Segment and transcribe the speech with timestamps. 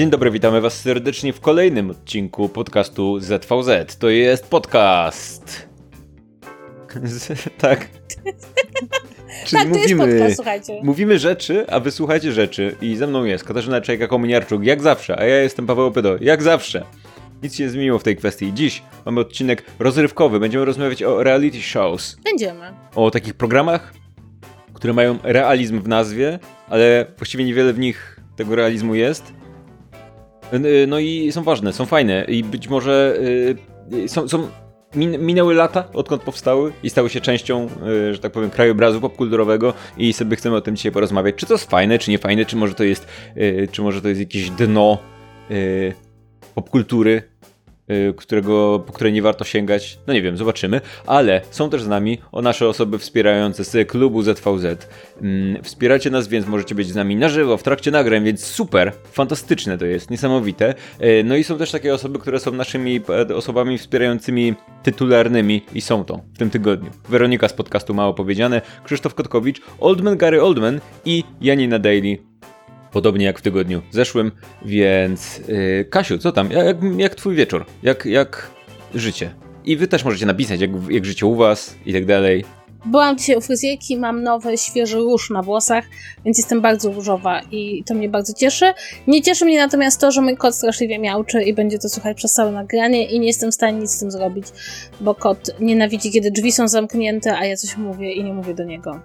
[0.00, 3.96] Dzień dobry, witamy Was serdecznie w kolejnym odcinku podcastu ZVZ.
[3.98, 5.68] To jest podcast.
[7.58, 7.88] tak.
[9.44, 10.80] Czyli tak, to mówimy, jest podcast, słuchajcie.
[10.82, 12.76] Mówimy rzeczy, a wysłuchajcie rzeczy.
[12.80, 16.84] I ze mną jest Katarzyna Czajka-Kominiarczuk, jak zawsze, a ja jestem Paweł Opydo, jak zawsze.
[17.42, 18.52] Nic się nie zmieniło w tej kwestii.
[18.54, 20.40] Dziś mamy odcinek rozrywkowy.
[20.40, 22.16] Będziemy rozmawiać o reality shows.
[22.24, 22.74] Będziemy.
[22.94, 23.94] O takich programach,
[24.74, 29.32] które mają realizm w nazwie, ale właściwie niewiele w nich tego realizmu jest.
[30.88, 33.18] No i są ważne, są fajne i być może
[33.92, 34.48] y, są, są
[34.96, 37.68] minęły lata, odkąd powstały i stały się częścią,
[38.08, 41.34] y, że tak powiem, krajobrazu popkulturowego i sobie chcemy o tym dzisiaj porozmawiać.
[41.34, 44.08] Czy to jest fajne, czy nie fajne, czy może to jest, y, czy może to
[44.08, 44.98] jest jakieś dno
[46.54, 47.29] popkultury, Y,
[48.16, 49.98] którego, po które nie warto sięgać.
[50.06, 50.80] No nie wiem, zobaczymy.
[51.06, 54.88] Ale są też z nami o nasze osoby wspierające z klubu ZVZ.
[55.22, 58.92] Mm, wspieracie nas, więc możecie być z nami na żywo, w trakcie nagrań, więc super,
[59.12, 60.74] fantastyczne to jest, niesamowite.
[61.02, 63.00] Y, no i są też takie osoby, które są naszymi
[63.34, 66.90] osobami wspierającymi tytularnymi i są to w tym tygodniu.
[67.08, 72.29] Weronika z podcastu Mało Powiedziane, Krzysztof Kotkowicz, Oldman Gary Oldman i Janina Daily
[72.92, 74.32] podobnie jak w tygodniu zeszłym,
[74.64, 76.50] więc yy, Kasiu, co tam?
[76.50, 77.66] Jak, jak twój wieczór?
[77.82, 78.50] Jak, jak
[78.94, 79.34] życie?
[79.64, 82.44] I wy też możecie napisać, jak, jak życie u was i tak dalej.
[82.84, 85.84] Byłam dzisiaj u fryzjerki, mam nowy, świeży róż na włosach,
[86.24, 88.72] więc jestem bardzo różowa i to mnie bardzo cieszy.
[89.06, 92.32] Nie cieszy mnie natomiast to, że mój kot straszliwie miałczy i będzie to słuchać przez
[92.32, 94.46] całe nagranie i nie jestem w stanie nic z tym zrobić,
[95.00, 98.64] bo kot nienawidzi, kiedy drzwi są zamknięte, a ja coś mówię i nie mówię do
[98.64, 99.00] niego.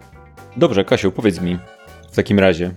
[0.57, 1.57] Dobrze, Kasiu, powiedz mi
[2.11, 2.71] w takim razie,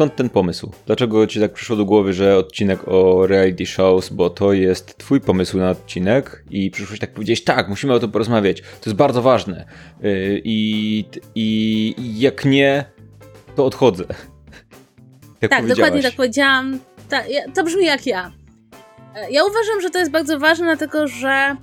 [0.00, 0.70] skąd ten pomysł?
[0.86, 5.20] Dlaczego ci tak przyszło do głowy, że odcinek o reality shows, bo to jest twój
[5.20, 9.22] pomysł na odcinek i przyszłoś tak powiedzieć, tak, musimy o tym porozmawiać, to jest bardzo
[9.22, 9.66] ważne
[10.00, 12.84] yy, i, i jak nie,
[13.56, 14.04] to odchodzę.
[15.40, 16.78] Jak tak, dokładnie tak powiedziałam.
[17.08, 18.32] Ta, ja, to brzmi jak ja.
[19.14, 21.56] E, ja uważam, że to jest bardzo ważne, dlatego że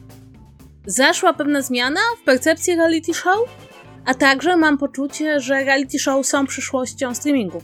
[0.85, 3.39] zaszła pewna zmiana w percepcji reality show,
[4.05, 7.61] a także mam poczucie, że reality show są przyszłością streamingu.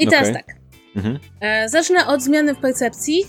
[0.00, 0.18] I okay.
[0.18, 0.56] teraz tak.
[0.96, 1.18] Mhm.
[1.40, 3.24] E, zacznę od zmiany w percepcji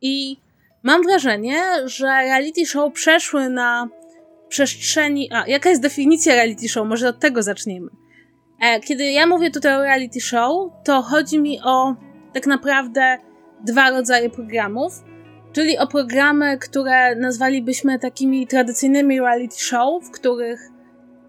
[0.00, 0.36] i
[0.82, 3.88] mam wrażenie, że reality show przeszły na
[4.48, 5.30] przestrzeni.
[5.32, 6.88] A, jaka jest definicja reality show?
[6.88, 7.90] Może od tego zacznijmy.
[8.60, 11.94] E, kiedy ja mówię tutaj o reality show, to chodzi mi o
[12.34, 13.18] tak naprawdę
[13.64, 14.92] dwa rodzaje programów,
[15.52, 20.60] czyli o programy, które nazwalibyśmy takimi tradycyjnymi reality show, w których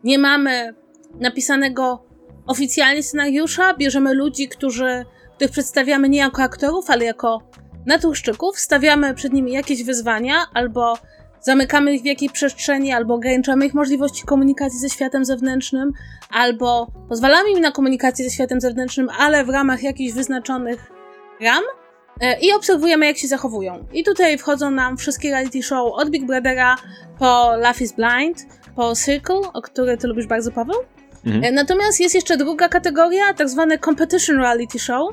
[0.03, 0.73] nie mamy
[1.19, 2.06] napisanego
[2.47, 7.41] oficjalnie scenariusza, bierzemy ludzi, którzy, których przedstawiamy nie jako aktorów, ale jako
[7.85, 10.97] naturszczyków, stawiamy przed nimi jakieś wyzwania, albo
[11.41, 15.93] zamykamy ich w jakiejś przestrzeni, albo ograniczamy ich możliwości komunikacji ze światem zewnętrznym,
[16.31, 20.91] albo pozwalamy im na komunikację ze światem zewnętrznym, ale w ramach jakichś wyznaczonych
[21.41, 21.63] ram
[22.21, 23.85] e, i obserwujemy, jak się zachowują.
[23.93, 26.75] I tutaj wchodzą nam wszystkie reality show od Big Brothera
[27.19, 30.77] po Love is Blind, po Circle, o który ty lubisz bardzo, Paweł.
[31.27, 31.43] Mhm.
[31.43, 35.09] E, natomiast jest jeszcze druga kategoria, tak zwane competition reality show,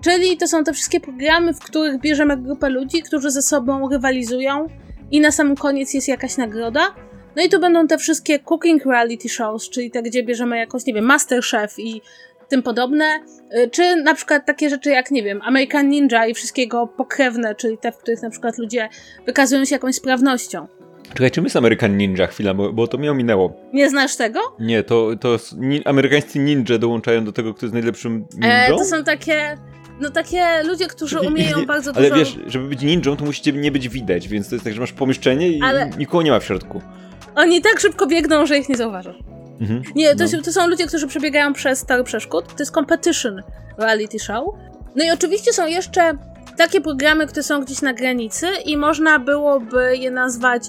[0.00, 4.66] czyli to są te wszystkie programy, w których bierzemy grupę ludzi, którzy ze sobą rywalizują
[5.10, 6.94] i na sam koniec jest jakaś nagroda.
[7.36, 10.94] No i tu będą te wszystkie cooking reality shows, czyli te, gdzie bierzemy jakąś, nie
[10.94, 12.02] wiem, Masterchef i
[12.48, 13.04] tym podobne,
[13.50, 17.78] e, czy na przykład takie rzeczy jak, nie wiem, American Ninja i wszystkiego pokrewne, czyli
[17.78, 18.88] te, w których na przykład ludzie
[19.26, 20.66] wykazują się jakąś sprawnością.
[21.08, 22.26] Czekaj, czym jest American Ninja?
[22.26, 23.52] Chwila, bo, bo to mnie ominęło.
[23.72, 24.40] Nie znasz tego?
[24.60, 28.48] Nie, to, to ni amerykańscy ninja dołączają do tego, kto jest najlepszym ninją?
[28.48, 29.58] E, to są takie...
[30.00, 32.06] No takie ludzie, którzy umieją bardzo dużo...
[32.06, 34.80] Ale wiesz, żeby być ninją, to musicie nie być widać, więc to jest tak, że
[34.80, 35.90] masz pomieszczenie i ale...
[35.98, 36.82] nikogo nie ma w środku.
[37.34, 39.16] Oni tak szybko biegną, że ich nie zauważasz.
[39.60, 40.42] Mhm, nie, to, no.
[40.42, 42.46] to są ludzie, którzy przebiegają przez stary przeszkód.
[42.46, 43.42] To jest competition
[43.78, 44.44] reality show.
[44.96, 46.18] No i oczywiście są jeszcze
[46.56, 50.62] takie programy, które są gdzieś na granicy i można byłoby je nazwać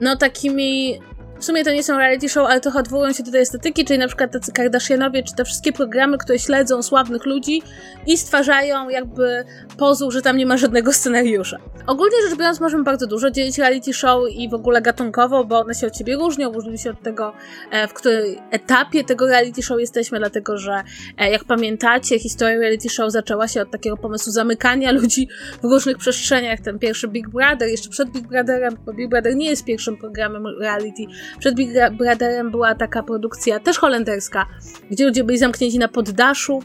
[0.00, 1.02] no takimi
[1.40, 3.98] w sumie to nie są reality show, ale trochę odwołują się do tej estetyki, czyli
[3.98, 7.62] na przykład tacy Kardashianowie, czy te wszystkie programy, które śledzą sławnych ludzi
[8.06, 9.44] i stwarzają jakby
[9.78, 11.58] pozór, że tam nie ma żadnego scenariusza.
[11.86, 15.74] Ogólnie rzecz biorąc możemy bardzo dużo dzielić reality show i w ogóle gatunkowo, bo one
[15.74, 17.32] się od siebie różnią, różnią się od tego,
[17.70, 20.82] e, w którym etapie tego reality show jesteśmy, dlatego że
[21.18, 25.28] e, jak pamiętacie, historia reality show zaczęła się od takiego pomysłu zamykania ludzi
[25.62, 26.60] w różnych przestrzeniach.
[26.60, 30.46] Ten pierwszy Big Brother, jeszcze przed Big Brotherem, bo Big Brother nie jest pierwszym programem
[30.60, 31.02] reality,
[31.38, 34.46] przed Big Brotherem była taka produkcja, też holenderska,
[34.90, 36.62] gdzie ludzie byli zamknięci na poddaszu.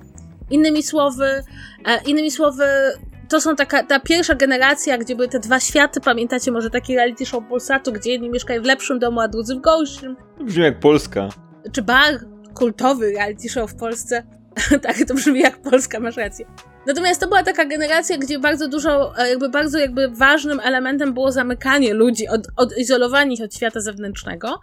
[0.50, 1.26] Innymi słowy,
[1.86, 2.66] e, innymi słowy,
[3.30, 7.26] to są taka, ta pierwsza generacja, gdzie były te dwa światy, pamiętacie może taki reality
[7.26, 10.16] show Polsatu, gdzie jedni mieszkają w lepszym domu, a drudzy w gorszym.
[10.42, 11.30] Brzmi jak Polska.
[11.72, 12.20] Czy bar
[12.54, 14.24] kultowy reality show w Polsce.
[14.84, 16.46] tak, to brzmi jak Polska, masz rację.
[16.88, 21.32] Natomiast to była taka generacja, gdzie bardzo dużo, e, jakby bardzo jakby ważnym elementem było
[21.32, 24.60] zamykanie ludzi, od, odizolowanie ich od świata zewnętrznego.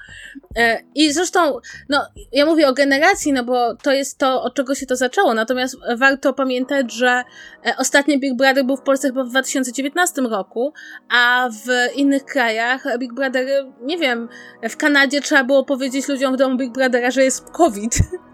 [0.56, 1.58] E, I zresztą,
[1.88, 5.34] no, ja mówię o generacji, no bo to jest to, od czego się to zaczęło.
[5.34, 7.24] Natomiast warto pamiętać, że
[7.66, 10.72] e, ostatni Big Brother był w Polsce chyba w 2019 roku,
[11.10, 13.46] a w innych krajach Big Brother,
[13.82, 14.28] nie wiem,
[14.70, 17.98] w Kanadzie trzeba było powiedzieć ludziom w domu Big Brothera, że jest COVID.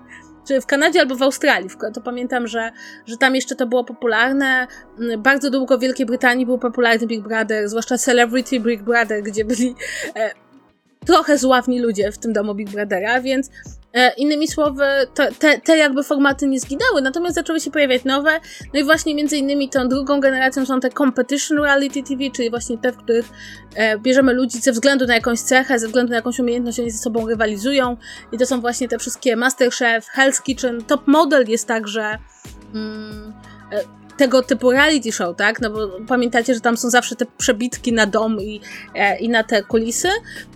[0.48, 1.70] czy w Kanadzie albo w Australii.
[1.94, 2.70] To pamiętam, że,
[3.06, 4.66] że tam jeszcze to było popularne.
[4.98, 9.44] Mm, bardzo długo w Wielkiej Brytanii był popularny Big Brother, zwłaszcza Celebrity Big Brother, gdzie
[9.44, 9.74] byli
[10.16, 10.30] e,
[11.08, 13.50] trochę zławni ludzie w tym domu Big Brothera, więc
[13.92, 14.84] e, innymi słowy,
[15.38, 18.40] te, te jakby formaty nie zginęły, natomiast zaczęły się pojawiać nowe,
[18.74, 22.78] no i właśnie między innymi tą drugą generacją są te competition reality TV, czyli właśnie
[22.78, 23.26] te, w których
[23.74, 26.98] e, bierzemy ludzi ze względu na jakąś cechę, ze względu na jakąś umiejętność, oni ze
[26.98, 27.96] sobą rywalizują.
[28.32, 32.18] I to są właśnie te wszystkie Masterchef, Hell's Kitchen, Top Model jest także
[32.74, 33.32] mm,
[33.72, 33.80] e,
[34.18, 35.60] tego typu reality show, tak?
[35.60, 38.60] No bo pamiętacie, że tam są zawsze te przebitki na dom i,
[38.94, 40.08] e, i na te kulisy.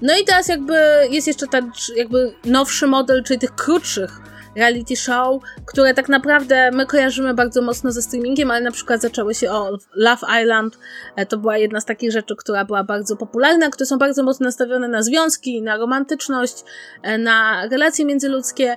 [0.03, 0.75] No i teraz jakby
[1.11, 4.21] jest jeszcze ten jakby nowszy model, czyli tych krótszych
[4.57, 9.35] reality show, które tak naprawdę my kojarzymy bardzo mocno ze streamingiem, ale na przykład zaczęły
[9.35, 10.79] się o Love Island.
[11.17, 14.45] E, to była jedna z takich rzeczy, która była bardzo popularna, które są bardzo mocno
[14.45, 16.65] nastawione na związki, na romantyczność,
[17.03, 18.77] e, na relacje międzyludzkie.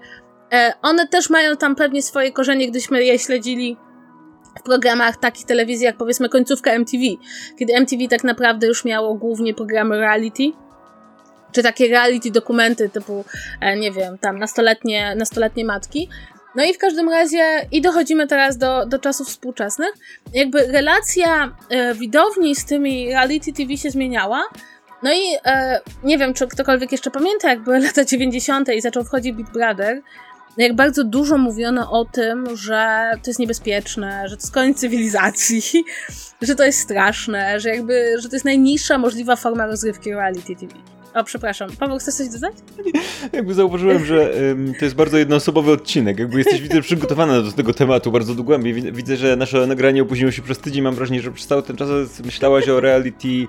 [0.81, 3.77] One też mają tam pewnie swoje korzenie, gdyśmy je śledzili
[4.59, 7.03] w programach takich telewizji jak powiedzmy końcówka MTV,
[7.59, 10.43] kiedy MTV tak naprawdę już miało głównie programy reality,
[11.51, 13.25] czy takie reality dokumenty typu,
[13.61, 16.09] e, nie wiem, tam nastoletnie, nastoletnie matki.
[16.55, 19.93] No i w każdym razie, i dochodzimy teraz do, do czasów współczesnych,
[20.33, 24.43] jakby relacja e, widowni z tymi reality TV się zmieniała.
[25.03, 28.69] No i e, nie wiem, czy ktokolwiek jeszcze pamięta, jak były lata 90.
[28.69, 30.01] i zaczął wchodzić Big Brother,
[30.57, 35.61] jak bardzo dużo mówiono o tym, że to jest niebezpieczne, że to jest koniec cywilizacji,
[36.41, 40.73] że to jest straszne, że jakby, że to jest najniższa możliwa forma rozrywki reality TV.
[41.13, 41.69] O, przepraszam.
[41.79, 42.53] Paweł, chcesz coś dodać?
[43.33, 46.19] Jakby zauważyłem, że um, to jest bardzo jednoosobowy odcinek.
[46.19, 48.73] Jakby jesteś, widzę, przygotowana do tego tematu bardzo dogłębnie.
[48.73, 50.83] Widzę, że nasze nagranie opóźniło się przez tydzień.
[50.83, 51.89] Mam wrażenie, że przez cały ten czas
[52.25, 53.47] myślałaś o reality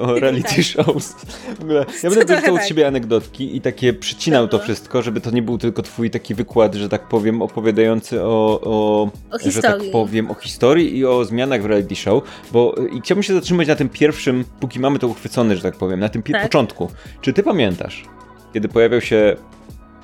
[0.00, 1.12] o reality shows.
[1.58, 5.30] W ogóle, ja będę wrzucał od siebie anegdotki i takie przycinał to wszystko, żeby to
[5.30, 9.80] nie był tylko twój taki wykład, że tak powiem, opowiadający o, o, o że tak
[9.92, 12.22] powiem, o historii i o zmianach w reality show,
[12.52, 16.00] bo i chciałbym się zatrzymać na tym pierwszym, póki mamy to uchwycone, że tak powiem,
[16.00, 16.42] na tym tak.
[16.42, 16.90] początku.
[17.20, 18.04] Czy ty pamiętasz,
[18.52, 19.36] kiedy pojawiał się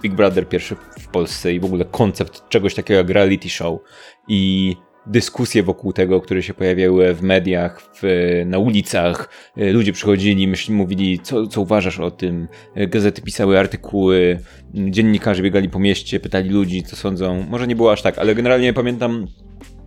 [0.03, 3.81] Big Brother pierwszy w Polsce i w ogóle koncept czegoś takiego jak reality show
[4.29, 9.29] i dyskusje wokół tego, które się pojawiały w mediach, w, na ulicach.
[9.57, 12.49] E, ludzie przychodzili, myśl, mówili, co, co uważasz o tym.
[12.75, 14.39] E, gazety pisały artykuły,
[14.75, 17.47] dziennikarze biegali po mieście, pytali ludzi, co sądzą.
[17.51, 19.27] Może nie było aż tak, ale generalnie pamiętam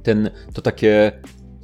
[0.04, 1.12] ten, to takie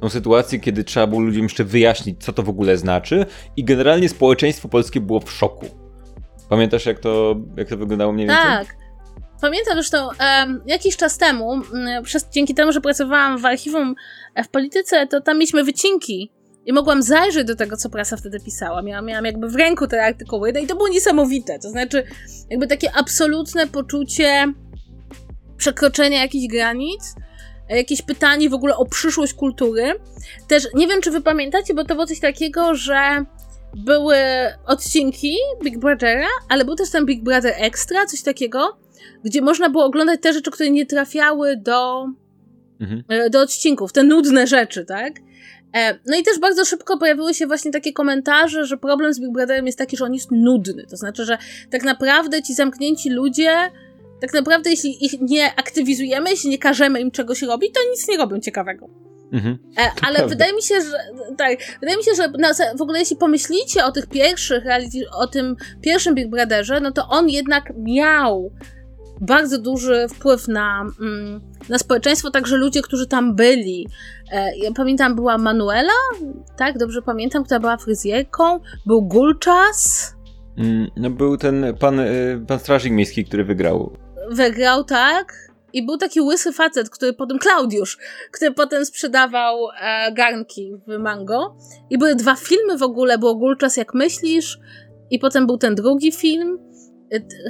[0.00, 3.26] tą sytuację, kiedy trzeba było ludziom jeszcze wyjaśnić, co to w ogóle znaczy
[3.56, 5.66] i generalnie społeczeństwo polskie było w szoku.
[6.48, 8.44] Pamiętasz, jak to, jak to wyglądało mniej więcej?
[8.44, 8.79] Tak.
[9.40, 11.60] Pamiętam zresztą um, jakiś czas temu,
[12.04, 13.94] przez, dzięki temu, że pracowałam w archiwum
[14.34, 16.32] e, w polityce, to tam mieliśmy wycinki
[16.66, 18.82] i mogłam zajrzeć do tego, co prasa wtedy pisała.
[18.82, 21.58] Miałam, miałam jakby w ręku te artykuły no i to było niesamowite.
[21.58, 22.04] To znaczy,
[22.50, 24.52] jakby takie absolutne poczucie
[25.56, 27.14] przekroczenia jakichś granic,
[27.68, 29.94] e, jakieś pytanie w ogóle o przyszłość kultury.
[30.48, 33.24] Też nie wiem, czy wy pamiętacie, bo to było coś takiego, że
[33.74, 34.16] były
[34.66, 38.76] odcinki Big Brothera, ale był też ten Big Brother Extra, coś takiego,
[39.24, 42.06] gdzie można było oglądać te rzeczy, które nie trafiały do,
[42.80, 43.04] mhm.
[43.08, 45.12] E, do odcinków, te nudne rzeczy, tak?
[45.76, 49.32] E, no i też bardzo szybko pojawiły się właśnie takie komentarze, że problem z Big
[49.32, 50.86] Brotherem jest taki, że on jest nudny.
[50.90, 51.38] To znaczy, że
[51.70, 53.70] tak naprawdę ci zamknięci ludzie,
[54.20, 58.16] tak naprawdę jeśli ich nie aktywizujemy, jeśli nie każemy im czegoś robić, to nic nie
[58.16, 58.88] robią ciekawego.
[59.32, 60.26] Mhm, e, ale prawda.
[60.26, 60.98] wydaje mi się, że
[61.38, 64.64] tak, wydaje mi się, że na, w ogóle jeśli pomyślicie o tych pierwszych,
[65.18, 68.52] o tym pierwszym Big Brotherze, no to on jednak miał
[69.20, 73.86] bardzo duży wpływ na, mm, na społeczeństwo, także ludzie, którzy tam byli.
[74.32, 75.92] E, ja pamiętam, była Manuela,
[76.56, 80.14] tak, dobrze pamiętam, która była fryzjerką, był Gulczas.
[80.58, 83.96] Mm, no był ten pan, y, pan strażnik miejski, który wygrał.
[84.30, 85.50] Wygrał, tak.
[85.72, 87.98] I był taki łysy facet, który potem, Klaudiusz,
[88.32, 91.56] który potem sprzedawał e, garnki w Mango.
[91.90, 94.58] I były dwa filmy w ogóle, było Gulczas jak myślisz
[95.10, 96.58] i potem był ten drugi film.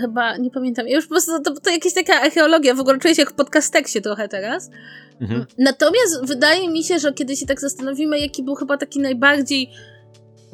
[0.01, 3.15] Chyba, nie pamiętam, ja już po prostu, to, to jakaś taka archeologia, w ogóle czuję
[3.15, 4.71] się jak w podcasteksie trochę teraz.
[5.21, 5.47] Mhm.
[5.59, 9.71] Natomiast wydaje mi się, że kiedy się tak zastanowimy, jaki był chyba taki najbardziej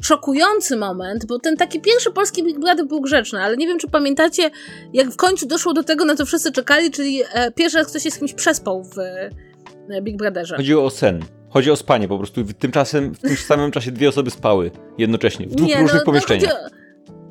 [0.01, 3.87] szokujący moment, bo ten taki pierwszy polski Big Brother był grzeczny, ale nie wiem, czy
[3.87, 4.51] pamiętacie,
[4.93, 8.03] jak w końcu doszło do tego, na co wszyscy czekali, czyli e, pierwszy raz ktoś
[8.03, 10.55] się z kimś przespał w e, Big Brotherze.
[10.55, 11.25] Chodziło o sen.
[11.49, 12.43] Chodzi o spanie po prostu.
[12.59, 16.55] Tymczasem, w tym samym czasie dwie osoby spały jednocześnie w dwóch nie, różnych no, pomieszczeniach.
[16.63, 16.77] No,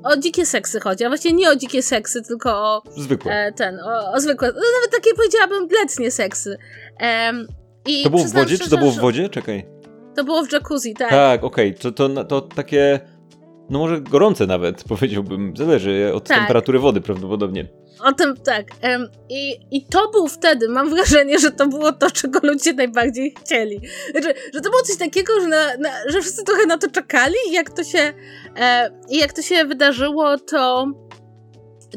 [0.07, 2.83] o, dzikie seksy chodzi, a właściwie nie o dzikie seksy, tylko o...
[2.97, 3.33] Zwykłe.
[3.33, 4.49] E, ten, o, o zwykłe.
[4.49, 6.59] No, nawet takie powiedziałabym letnie seksy.
[7.01, 7.33] E,
[7.87, 9.29] i to było w wodzie, czy to było w wodzie?
[9.29, 9.67] Czekaj.
[10.17, 11.11] To było w jacuzzi, tak.
[11.11, 11.71] Tak, okej.
[11.71, 11.93] Okay.
[11.93, 13.01] To, to, to takie,
[13.71, 15.57] no może gorące nawet, powiedziałbym.
[15.57, 16.39] Zależy od tak.
[16.39, 17.69] temperatury wody prawdopodobnie.
[18.01, 18.67] O tym tak.
[19.29, 23.81] I, I to był wtedy, mam wrażenie, że to było to, czego ludzie najbardziej chcieli.
[24.11, 27.35] Znaczy, że to było coś takiego, że, na, na, że wszyscy trochę na to czekali
[27.49, 28.13] i jak to się,
[28.57, 30.87] e, jak to się wydarzyło, to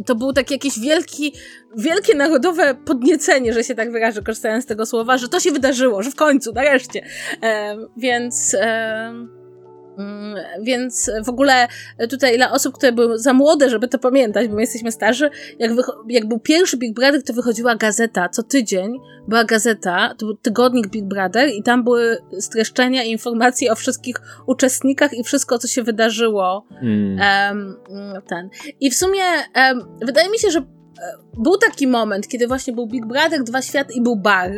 [0.05, 1.33] to był taki jakiś wielki,
[1.77, 6.03] wielkie narodowe podniecenie, że się tak wyrażę, korzystając z tego słowa, że to się wydarzyło,
[6.03, 7.05] że w końcu, nareszcie.
[7.43, 8.53] E, więc...
[8.53, 9.38] E,
[10.61, 11.67] więc w ogóle
[12.09, 15.29] tutaj dla osób, które były za młode, żeby to pamiętać, bo my jesteśmy starzy,
[15.59, 15.71] jak,
[16.07, 18.99] jak był pierwszy Big Brother, to wychodziła gazeta co tydzień.
[19.27, 24.15] Była gazeta, to był tygodnik Big Brother i tam były streszczenia i informacje o wszystkich
[24.45, 26.65] uczestnikach i wszystko, co się wydarzyło.
[26.81, 27.19] Mm.
[27.49, 27.75] Um,
[28.27, 28.49] ten.
[28.79, 29.23] I w sumie
[29.55, 30.63] um, wydaje mi się, że e,
[31.37, 34.51] był taki moment, kiedy właśnie był Big Brother, Dwa Światy i był bar.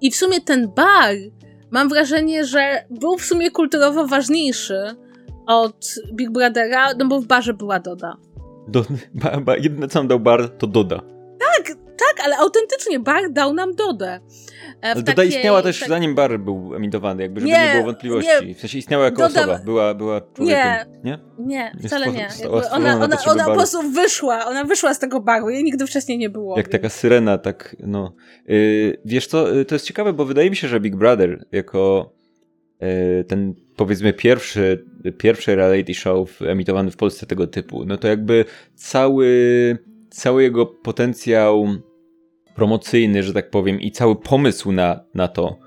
[0.00, 1.14] I w sumie ten bar
[1.72, 4.78] mam wrażenie, że był w sumie kulturowo ważniejszy
[5.46, 8.16] od Big Brothera, no bo w barze była Doda.
[8.68, 11.00] Do, ba, ba, jedyne co nam dał bar to Doda.
[11.38, 11.76] Tak,
[12.08, 14.20] tak, ale autentycznie bar dał nam Dodę.
[14.80, 15.88] E, Doda takiej, istniała też tak...
[15.88, 18.46] zanim bar był emitowany, jakby żeby nie, nie było wątpliwości.
[18.46, 18.54] Nie.
[18.54, 19.40] W sensie istniała jako Doda...
[19.40, 20.62] osoba, była, była człowiekiem.
[21.04, 22.28] Nie, nie, nie wcale nie.
[22.70, 26.30] ona ona, ona po prostu wyszła, ona wyszła z tego baru, jej nigdy wcześniej nie
[26.30, 26.56] było.
[26.56, 28.14] Jak taka syrena, tak no.
[28.46, 32.12] Yy, wiesz co, y, to jest ciekawe, bo wydaje mi się, że Big Brother jako
[32.80, 34.84] yy, ten powiedzmy pierwszy,
[35.18, 38.44] pierwszy reality show emitowany w Polsce tego typu, no to jakby
[38.74, 39.78] cały,
[40.10, 41.66] cały jego potencjał
[42.54, 45.58] promocyjny, że tak powiem, i cały pomysł na, na to,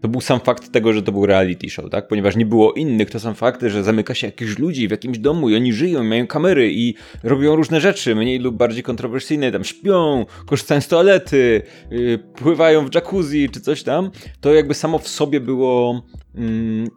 [0.00, 2.08] to był sam fakt tego, że to był reality show, tak?
[2.08, 5.50] Ponieważ nie było innych, to sam fakt, że zamyka się jakichś ludzi w jakimś domu
[5.50, 10.26] i oni żyją, mają kamery i robią różne rzeczy, mniej lub bardziej kontrowersyjne, tam śpią,
[10.46, 14.10] korzystają z toalety, yy, pływają w jacuzzi czy coś tam,
[14.40, 16.02] to jakby samo w sobie było
[16.34, 16.88] mm,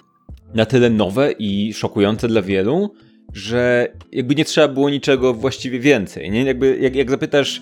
[0.53, 2.93] na tyle nowe i szokujące dla wielu,
[3.33, 6.43] że jakby nie trzeba było niczego właściwie więcej, nie?
[6.43, 7.61] Jakby jak, jak zapytasz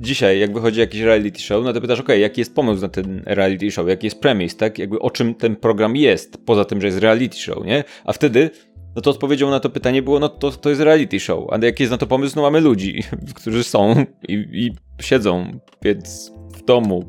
[0.00, 3.22] dzisiaj, jak wychodzi jakiś reality show, no to pytasz, ok, jaki jest pomysł na ten
[3.26, 4.78] reality show, jaki jest premis, tak?
[4.78, 7.84] Jakby o czym ten program jest, poza tym, że jest reality show, nie?
[8.04, 8.50] A wtedy,
[8.96, 11.44] no to odpowiedzią na to pytanie było, no to, to jest reality show.
[11.52, 12.36] A jaki jest na to pomysł?
[12.36, 13.02] No mamy ludzi,
[13.36, 17.04] którzy są i, i siedzą, więc w domu,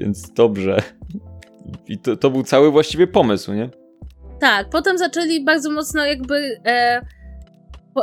[0.00, 0.82] więc dobrze.
[1.88, 3.70] I to, to był cały właściwie pomysł, nie?
[4.40, 6.60] Tak, potem zaczęli bardzo mocno jakby...
[6.66, 7.00] E,
[7.94, 8.02] po,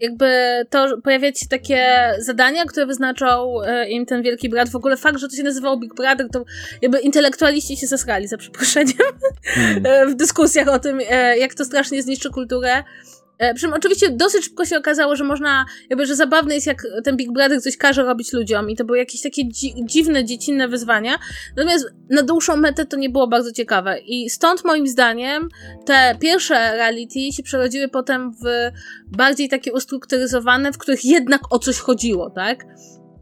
[0.00, 0.26] jakby
[0.70, 4.68] to pojawiać się takie zadania, które wyznaczał e, im ten wielki brat.
[4.68, 6.44] W ogóle fakt, że to się nazywało Big Brother, to
[6.82, 8.96] jakby intelektualiści się zesrali, za przeproszeniem,
[9.44, 10.10] hmm.
[10.12, 12.84] w dyskusjach o tym, e, jak to strasznie zniszczy kulturę.
[13.38, 16.82] E, przy czym oczywiście dosyć szybko się okazało, że można, jakby, że zabawne jest jak
[17.04, 20.68] ten Big Brother coś każe robić ludziom i to były jakieś takie dzi dziwne, dziecinne
[20.68, 21.18] wyzwania.
[21.56, 25.48] Natomiast na dłuższą metę to nie było bardzo ciekawe i stąd moim zdaniem
[25.86, 28.44] te pierwsze reality się przerodziły potem w
[29.16, 32.64] bardziej takie ustrukturyzowane, w których jednak o coś chodziło, tak?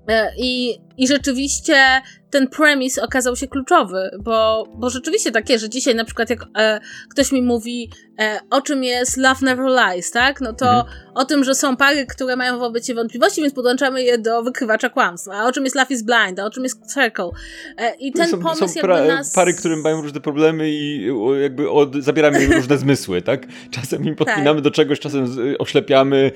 [0.09, 2.03] E, I, I rzeczywiście
[2.35, 6.81] ten premise okazał się kluczowy, bo, bo rzeczywiście takie, że dzisiaj na przykład jak e,
[7.11, 10.41] ktoś mi mówi e, o czym jest Love Never Lies, tak?
[10.41, 10.87] No to mhm.
[11.15, 14.91] o tym, że są pary, które mają wobec siebie wątpliwości, więc podłączamy je do wykrywacza
[14.91, 15.33] kłamstwa.
[15.35, 17.31] A o czym jest Love is Blind, a o czym jest Circle.
[17.79, 19.33] E, I ten są, pomysł są pra- nas...
[19.33, 21.09] pary, które mają różne problemy i
[21.43, 23.47] jakby od, zabieramy im różne zmysły, tak?
[23.71, 24.65] Czasem im podpinamy tak.
[24.65, 26.33] do czegoś, czasem oślepiamy,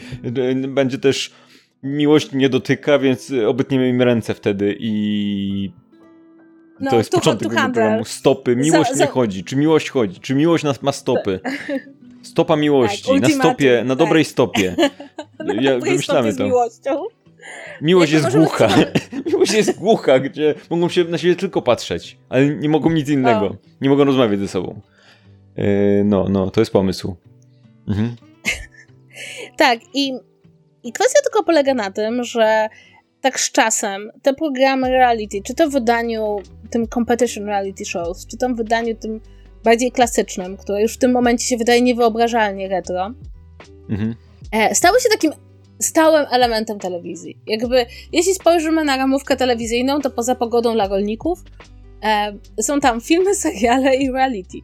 [0.68, 1.30] będzie też
[1.82, 5.73] miłość nie dotyka, więc obetniemy im ręce wtedy i
[6.80, 8.04] no, to jest tu, początek tego programu.
[8.04, 8.56] Stopy.
[8.56, 9.04] Miłość za, za...
[9.04, 9.44] nie chodzi.
[9.44, 10.20] Czy miłość chodzi?
[10.20, 11.40] Czy miłość nas ma stopy?
[12.23, 13.20] Stopa miłości.
[13.20, 14.30] Tak, na stopie, na dobrej tak.
[14.30, 14.76] stopie.
[15.61, 16.44] ja, wymyślamy to.
[16.44, 17.04] miłością.
[17.82, 18.68] Miłość jest głucha.
[19.26, 23.47] miłość jest głucha, gdzie mogą się na siebie tylko patrzeć, ale nie mogą nic innego.
[23.47, 23.56] O.
[23.80, 24.80] Nie mogą rozmawiać ze sobą.
[25.56, 25.64] Yy,
[26.04, 27.16] no, no, to jest pomysł.
[27.88, 28.16] Mhm.
[29.56, 30.12] tak, i
[30.82, 32.68] i kwestia tylko polega na tym, że
[33.20, 36.37] tak z czasem te programy reality, czy to w wydaniu
[36.70, 39.20] tym competition reality shows, czy to w wydaniu tym
[39.64, 43.14] bardziej klasycznym, które już w tym momencie się wydaje niewyobrażalnie retro,
[43.90, 44.14] mhm.
[44.52, 45.32] E, stały się takim
[45.78, 47.38] stałym elementem telewizji.
[47.47, 51.42] Jakby, jeśli spojrzymy na ramówkę telewizyjną, to poza pogodą dla rolników
[52.04, 54.58] e, są tam filmy, seriale i reality.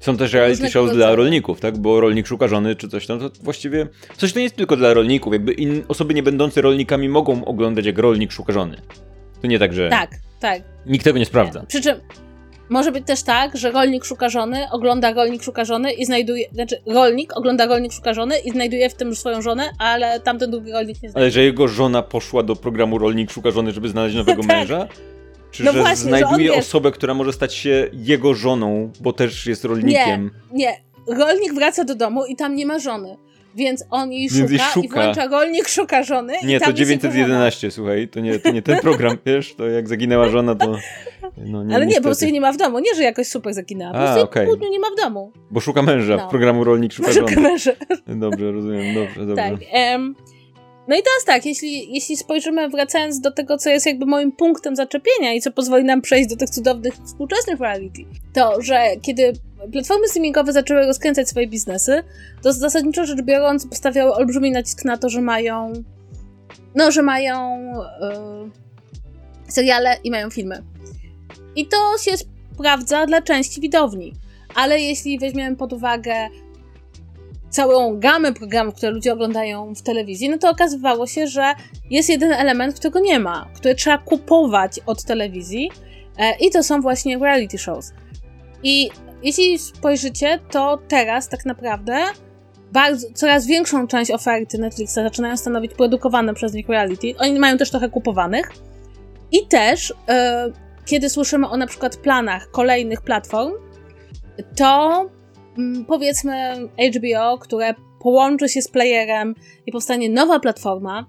[0.00, 1.78] Są też reality shows dla rolników, tak?
[1.78, 3.86] Bo rolnik szuka żony czy coś tam, to właściwie
[4.16, 7.86] coś to nie jest tylko dla rolników, jakby in, osoby nie będące rolnikami mogą oglądać
[7.86, 8.76] jak rolnik szuka żony.
[9.42, 9.88] To nie tak, że...
[9.88, 10.62] Tak, tak.
[10.86, 11.64] Nikt tego nie sprawdza.
[11.66, 12.00] Przy czym
[12.68, 16.76] może być też tak, że rolnik szuka żony, ogląda rolnik szuka żony i znajduje, znaczy
[16.86, 21.02] rolnik ogląda rolnik szuka żony i znajduje w tym swoją żonę, ale tamten drugi rolnik
[21.02, 21.22] nie znajduje.
[21.24, 24.48] Ale że jego żona poszła do programu rolnik szuka żony, żeby znaleźć nowego tak.
[24.48, 24.88] męża?
[25.50, 29.46] Czy no że właśnie, znajduje że osobę, która może stać się jego żoną, bo też
[29.46, 30.30] jest rolnikiem?
[30.52, 30.88] Nie, nie.
[31.18, 33.16] Rolnik wraca do domu i tam nie ma żony.
[33.54, 34.86] Więc on jej szuka, Więc szuka.
[34.86, 36.34] i włącza rolnik, szuka żony.
[36.44, 40.54] Nie, to 911, słuchaj, to nie, to nie ten program, wiesz, to jak zaginęła żona,
[40.54, 40.76] to...
[41.36, 42.78] No, nie, Ale nie, po prostu jej nie ma w domu.
[42.78, 43.92] Nie, że jakoś super zaginęła.
[43.92, 44.46] Po prostu okay.
[44.46, 45.32] pół nie ma w domu.
[45.50, 46.26] Bo szuka męża, no.
[46.26, 47.28] w programu rolnik szuka żony.
[47.28, 47.72] Szuka męża.
[48.06, 49.36] Dobrze, rozumiem, dobrze, dobrze.
[49.36, 49.54] Tak,
[49.92, 50.14] um,
[50.88, 54.76] no i teraz tak, jeśli, jeśli spojrzymy, wracając do tego, co jest jakby moim punktem
[54.76, 59.32] zaczepienia i co pozwoli nam przejść do tych cudownych współczesnych reality, to, że kiedy
[59.72, 62.02] platformy streamingowe zaczęły rozkręcać swoje biznesy,
[62.42, 65.72] to zasadniczo rzecz biorąc postawiały olbrzymi nacisk na to, że mają
[66.74, 68.50] no, że mają yy,
[69.48, 70.62] seriale i mają filmy.
[71.56, 72.10] I to się
[72.54, 74.14] sprawdza dla części widowni.
[74.54, 76.28] Ale jeśli weźmiemy pod uwagę
[77.50, 81.54] całą gamę programów, które ludzie oglądają w telewizji, no to okazywało się, że
[81.90, 85.70] jest jeden element, którego nie ma, który trzeba kupować od telewizji
[86.18, 87.92] e, i to są właśnie reality shows.
[88.62, 88.90] I
[89.22, 92.04] jeśli spojrzycie, to teraz tak naprawdę
[92.72, 97.14] bardzo, coraz większą część oferty Netflixa zaczynają stanowić produkowane przez nich reality.
[97.18, 98.48] Oni mają też trochę kupowanych.
[99.32, 100.46] I też, e,
[100.86, 103.52] kiedy słyszymy o na przykład planach kolejnych platform,
[104.56, 105.10] to
[105.86, 106.54] powiedzmy
[106.96, 109.34] HBO, które połączy się z playerem
[109.66, 111.06] i powstanie nowa platforma,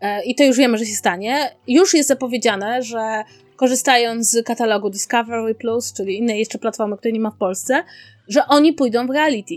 [0.00, 3.24] e, i to już wiemy, że się stanie, już jest zapowiedziane, że
[3.56, 7.84] korzystając z katalogu Discovery Plus, czyli innej jeszcze platformy, której nie ma w Polsce,
[8.28, 9.54] że oni pójdą w reality.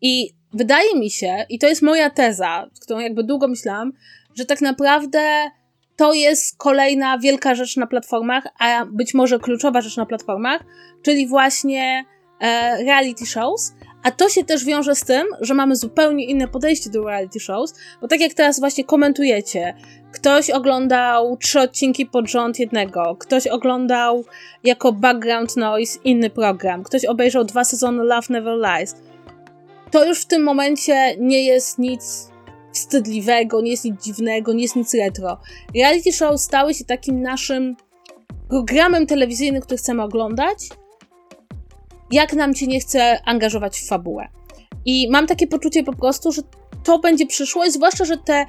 [0.00, 3.92] I wydaje mi się, i to jest moja teza, którą jakby długo myślałam,
[4.34, 5.50] że tak naprawdę
[5.96, 10.64] to jest kolejna wielka rzecz na platformach, a być może kluczowa rzecz na platformach,
[11.02, 12.04] czyli właśnie
[12.86, 13.72] reality shows,
[14.02, 17.74] a to się też wiąże z tym, że mamy zupełnie inne podejście do reality shows,
[18.00, 19.74] bo tak jak teraz właśnie komentujecie,
[20.12, 24.24] ktoś oglądał trzy odcinki pod rząd jednego, ktoś oglądał
[24.64, 28.96] jako background noise inny program, ktoś obejrzał dwa sezony Love Never Lies.
[29.90, 32.30] To już w tym momencie nie jest nic
[32.72, 35.40] wstydliwego, nie jest nic dziwnego, nie jest nic retro.
[35.74, 37.76] Reality shows stały się takim naszym
[38.48, 40.58] programem telewizyjnym, który chcemy oglądać,
[42.10, 44.28] jak nam się nie chce angażować w fabułę.
[44.84, 46.42] I mam takie poczucie po prostu, że
[46.84, 48.46] to będzie przyszłość, zwłaszcza, że te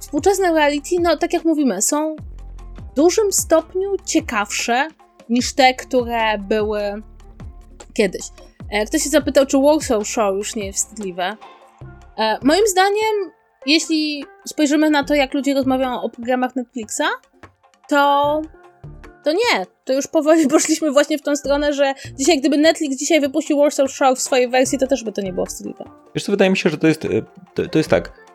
[0.00, 2.16] współczesne reality, no tak jak mówimy, są
[2.76, 4.88] w dużym stopniu ciekawsze
[5.28, 6.80] niż te, które były
[7.94, 8.22] kiedyś.
[8.70, 11.36] E, ktoś się zapytał, czy Warsaw Show już nie jest wstydliwe.
[12.18, 13.32] E, moim zdaniem,
[13.66, 17.08] jeśli spojrzymy na to, jak ludzie rozmawiają o programach Netflixa,
[17.88, 18.42] to
[19.24, 23.20] to nie, to już powoli poszliśmy właśnie w tą stronę, że dzisiaj gdyby Netflix dzisiaj
[23.20, 25.84] wypuścił Warsaw Show w swojej wersji, to też by to nie było wstydliwe.
[26.14, 27.08] Wiesz co, wydaje mi się, że to jest, e,
[27.54, 28.30] to, to jest tak.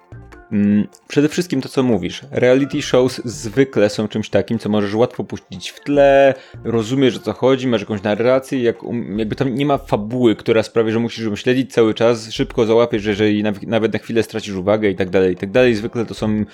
[0.52, 2.21] Mm, przede wszystkim to, co mówisz.
[2.32, 7.34] Reality shows zwykle są czymś takim, co możesz łatwo puścić w tle, rozumiesz o co
[7.34, 11.26] chodzi, masz jakąś narrację, jak, um, jakby tam nie ma fabuły, która sprawia, że musisz
[11.26, 15.34] ją śledzić cały czas, szybko załapiesz, jeżeli nawet na chwilę stracisz uwagę i tak dalej,
[15.34, 15.76] i tak dalej.
[15.76, 16.45] Zwykle to są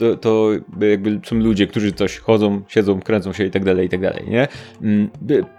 [0.00, 3.88] to, to jakby są ludzie, którzy coś chodzą, siedzą, kręcą się i tak dalej, i
[3.88, 4.48] tak dalej, nie?
[4.82, 5.10] Mm,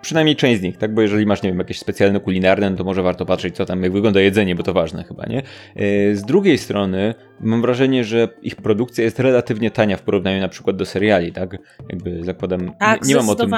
[0.01, 0.93] przynajmniej część z nich, tak?
[0.93, 3.83] Bo jeżeli masz, nie wiem, jakieś specjalne kulinarne, no to może warto patrzeć, co tam,
[3.83, 5.43] jak wygląda jedzenie, bo to ważne chyba, nie?
[5.75, 10.47] E, z drugiej strony mam wrażenie, że ich produkcja jest relatywnie tania w porównaniu na
[10.47, 11.57] przykład do seriali, tak?
[11.89, 13.51] Jakby zakładam, tak, nie, nie mam o tym,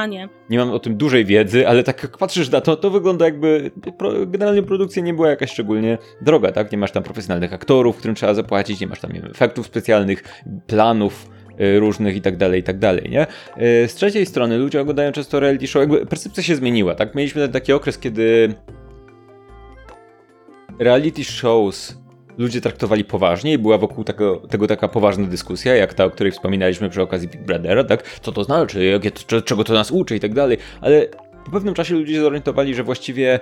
[0.50, 3.72] nie mam o tym dużej wiedzy, ale tak jak patrzysz na to, to wygląda jakby
[4.28, 6.72] generalnie produkcja nie była jakaś szczególnie droga, tak?
[6.72, 10.24] Nie masz tam profesjonalnych aktorów, którym trzeba zapłacić, nie masz tam nie wiem, efektów specjalnych,
[10.68, 11.30] planów
[11.62, 13.28] y, różnych i tak dalej, i tak dalej, nie?
[13.84, 17.16] Y, z trzeciej strony ludzie oglądają często reality show, jakby percepcja się zmieniła, tak?
[17.16, 18.54] Mieliśmy taki okres, kiedy
[20.80, 22.03] reality shows
[22.38, 26.32] ludzie traktowali poważnie i była wokół tego, tego taka poważna dyskusja, jak ta, o której
[26.32, 28.20] wspominaliśmy przy okazji Big Brothera, tak?
[28.20, 29.12] Co to znaczy, jakie,
[29.46, 31.08] czego to nas uczy i tak dalej, ale
[31.46, 33.40] po pewnym czasie ludzie zorientowali, że właściwie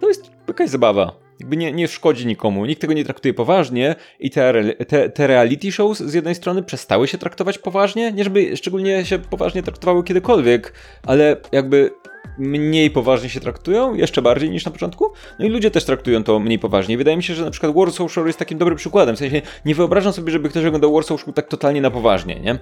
[0.00, 1.12] to jest jakaś zabawa.
[1.40, 5.72] Jakby nie, nie szkodzi nikomu, nikt tego nie traktuje poważnie i te, te, te reality
[5.72, 10.72] shows z jednej strony przestały się traktować poważnie, nie żeby szczególnie się poważnie traktowały kiedykolwiek,
[11.06, 11.90] ale jakby
[12.40, 16.38] mniej poważnie się traktują, jeszcze bardziej niż na początku, no i ludzie też traktują to
[16.38, 16.98] mniej poważnie.
[16.98, 19.74] Wydaje mi się, że na przykład Warsaw Shore jest takim dobrym przykładem, w sensie nie
[19.74, 22.58] wyobrażam sobie, żeby ktoś oglądał Warsaw Shore tak totalnie na poważnie, nie?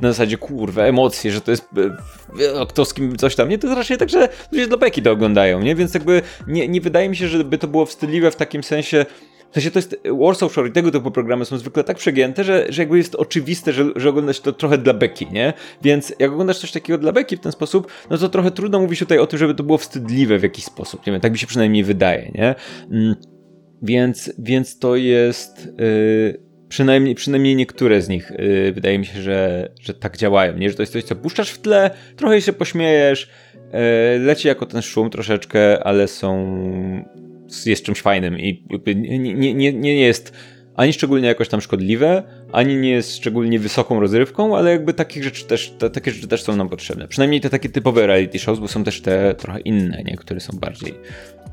[0.00, 3.58] Na zasadzie, kurwa, emocje, że to jest e, kto z kim coś tam, nie?
[3.58, 5.74] To jest raczej tak, że ludzie dla beki to oglądają, nie?
[5.74, 9.06] Więc jakby nie, nie wydaje mi się, żeby to było wstydliwe w takim sensie,
[9.50, 12.66] w sensie to jest Warsaw Shore i tego typu programy są zwykle tak przegięte, że,
[12.68, 15.52] że jakby jest oczywiste, że, że oglądasz to trochę dla beki, nie?
[15.82, 18.98] Więc jak oglądasz coś takiego dla beki w ten sposób, no to trochę trudno mówić
[18.98, 21.06] tutaj o tym, żeby to było wstydliwe w jakiś sposób.
[21.06, 22.54] Nie wiem, tak mi się przynajmniej wydaje, nie?
[22.90, 23.14] Mm,
[23.82, 25.68] więc, więc to jest.
[25.78, 30.70] Yy, przynajmniej, przynajmniej niektóre z nich yy, wydaje mi się, że, że tak działają, nie?
[30.70, 33.70] Że to jest coś, co puszczasz w tle, trochę się pośmiejesz, yy,
[34.18, 36.60] leci jako ten szum troszeczkę, ale są
[37.66, 38.64] jest czymś fajnym i
[38.96, 40.32] nie, nie, nie, jest
[40.80, 45.44] ani szczególnie jakoś tam szkodliwe, ani nie jest szczególnie wysoką rozrywką, ale jakby takich rzeczy
[45.44, 47.08] też, te, takie rzeczy też są nam potrzebne.
[47.08, 50.16] Przynajmniej te takie typowe reality shows, bo są też te trochę inne, nie?
[50.16, 50.94] które są bardziej,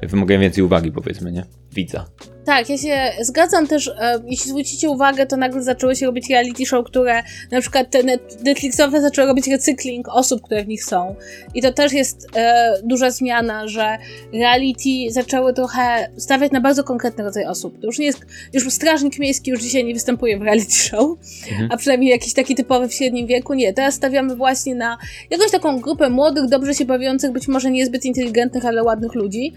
[0.02, 1.46] wymagają więcej uwagi powiedzmy, nie?
[1.72, 2.06] Widza.
[2.48, 6.66] Tak, ja się zgadzam też, e, jeśli zwrócicie uwagę, to nagle zaczęły się robić reality
[6.66, 8.04] show, które na przykład te
[8.44, 11.16] Netflixowe zaczęły robić recykling osób, które w nich są.
[11.54, 13.98] I to też jest e, duża zmiana, że
[14.34, 17.80] reality zaczęły trochę stawiać na bardzo konkretny rodzaj osób.
[17.80, 21.18] To już nie jest, już strażnik miejski już dzisiaj nie występuje w reality show,
[21.52, 21.72] mhm.
[21.72, 23.74] a przynajmniej jakiś taki typowy w średnim wieku, nie.
[23.74, 24.98] Teraz stawiamy właśnie na
[25.30, 29.54] jakąś taką grupę młodych, dobrze się bawiących, być może niezbyt inteligentnych, ale ładnych ludzi,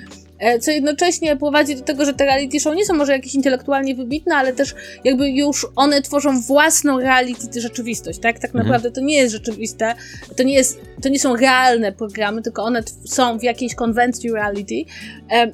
[0.60, 4.36] co jednocześnie prowadzi do tego, że te reality show nie są może jakieś intelektualnie wybitne,
[4.36, 4.74] ale też
[5.04, 8.38] jakby już one tworzą własną reality rzeczywistość, tak?
[8.38, 8.64] Tak mhm.
[8.64, 9.94] naprawdę to nie jest rzeczywiste,
[10.36, 14.74] to nie, jest, to nie są realne programy, tylko one są w jakiejś konwencji reality.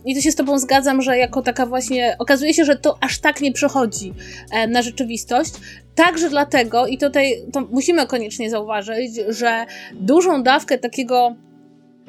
[0.04, 3.18] I to się z tobą zgadzam, że jako taka właśnie, okazuje się, że to aż
[3.18, 4.12] tak nie przechodzi
[4.68, 5.52] na rzeczywistość,
[5.96, 11.36] Także dlatego, i tutaj to musimy koniecznie zauważyć, że dużą dawkę takiego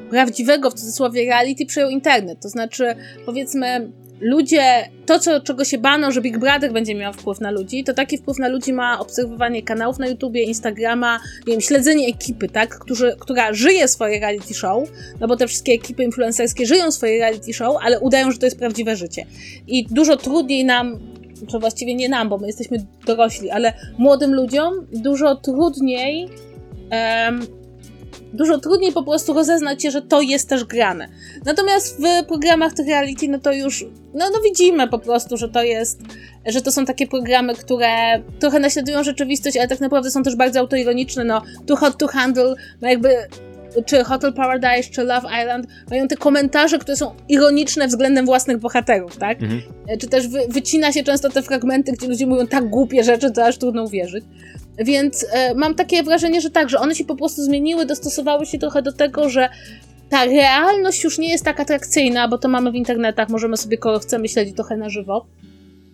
[0.10, 2.40] prawdziwego w cudzysłowie reality przejął internet.
[2.42, 7.42] To znaczy, powiedzmy, ludzie, to co, czego się bano, że Big Brother będzie miał wpływ
[7.42, 11.62] na ludzi, to taki wpływ na ludzi ma obserwowanie kanałów na YouTubie, Instagrama, nie wiem,
[11.62, 16.66] śledzenie ekipy, tak, Którzy, która żyje swoje reality show, no bo te wszystkie ekipy influencerskie
[16.66, 19.26] żyją swoje reality show, ale udają, że to jest prawdziwe życie.
[19.68, 21.00] I dużo trudniej nam
[21.52, 26.30] to właściwie nie nam, bo my jesteśmy dorośli, ale młodym ludziom dużo trudniej
[26.92, 27.57] um,
[28.34, 31.08] dużo trudniej po prostu rozeznać się, że to jest też grane.
[31.46, 35.63] Natomiast w programach tych reality, no to już, no, no widzimy po prostu, że to
[35.63, 36.02] jest,
[36.46, 37.88] że to są takie programy, które
[38.40, 42.56] trochę naśladują rzeczywistość, ale tak naprawdę są też bardzo autoironiczne, no Too Hot to Handle
[42.82, 43.10] ma jakby
[43.86, 49.18] czy Hotel Paradise, czy Love Island, mają te komentarze, które są ironiczne względem własnych bohaterów,
[49.18, 49.44] tak?
[49.44, 49.62] Mhm.
[50.00, 53.46] Czy też wy, wycina się często te fragmenty, gdzie ludzie mówią tak głupie rzeczy, to
[53.46, 54.26] aż trudno uwierzyć.
[54.78, 58.60] Więc e, mam takie wrażenie, że tak, że one się po prostu zmieniły, dostosowały się
[58.60, 59.50] trochę do tego, że
[60.10, 64.00] ta realność już nie jest tak atrakcyjna, bo to mamy w internetach, możemy sobie kogo
[64.00, 65.28] chcemy śledzić trochę na żywo.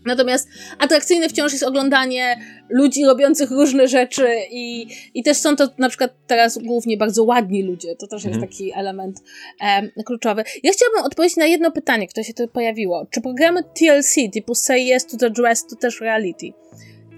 [0.06, 0.48] Natomiast
[0.80, 2.36] atrakcyjne wciąż jest oglądanie
[2.70, 7.64] ludzi robiących różne rzeczy i, i też są to na przykład teraz głównie bardzo ładni
[7.64, 7.96] ludzie.
[7.96, 8.52] To też jest mhm.
[8.52, 9.24] taki element
[9.62, 10.44] e, kluczowy.
[10.64, 13.08] Ja chciałabym odpowiedzieć na jedno pytanie, które się tu pojawiło.
[13.10, 16.54] Czy programy TLC typu Say Yes to the Dress to też reality?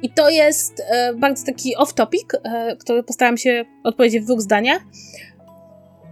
[0.05, 4.81] I to jest e, bardzo taki off-topic, e, który postaram się odpowiedzieć w dwóch zdaniach.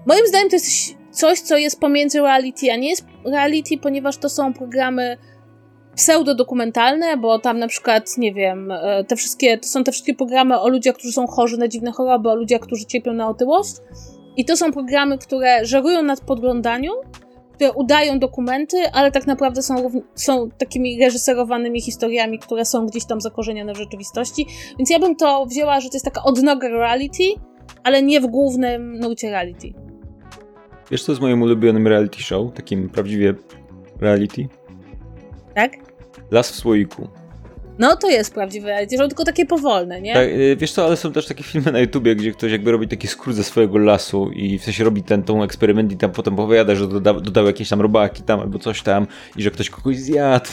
[0.06, 4.30] Moim zdaniem to jest coś, co jest pomiędzy reality, a nie jest reality, ponieważ to
[4.30, 5.18] są programy
[5.96, 10.60] pseudodokumentalne, bo tam na przykład, nie wiem, e, te wszystkie, to są te wszystkie programy
[10.60, 13.76] o ludziach, którzy są chorzy na dziwne choroby, o ludziach, którzy cierpią na otyłość.
[14.38, 16.92] I to są programy, które żerują nad podglądaniu,
[17.54, 23.22] które udają dokumenty, ale tak naprawdę są, są takimi reżyserowanymi historiami, które są gdzieś tam
[23.22, 24.48] zakorzenione w rzeczywistości.
[24.78, 27.24] Więc ja bym to wzięła, że to jest taka odnoga reality,
[27.84, 29.74] ale nie w głównym nurcie reality.
[30.92, 32.54] Wiesz, co jest moim ulubionym reality show?
[32.54, 33.34] Takim prawdziwie
[34.02, 34.48] reality?
[35.56, 35.72] Tak?
[36.32, 37.08] Las w słoiku.
[37.80, 40.14] No to jest prawdziwe reality show, tylko takie powolne, nie?
[40.14, 42.88] Tak, y, wiesz co, ale są też takie filmy na YouTubie, gdzie ktoś jakby robi
[42.88, 46.36] taki skrót ze swojego lasu i w sensie robi ten tą eksperyment i tam potem
[46.36, 49.08] powiada, że doda, dodał jakieś tam robaki tam albo coś tam
[49.38, 50.50] i że ktoś kogoś zjadł.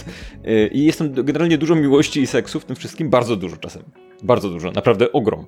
[0.46, 3.82] Y, I jest tam generalnie dużo miłości i seksu w tym wszystkim, bardzo dużo czasem.
[4.22, 5.46] Bardzo dużo, naprawdę ogrom.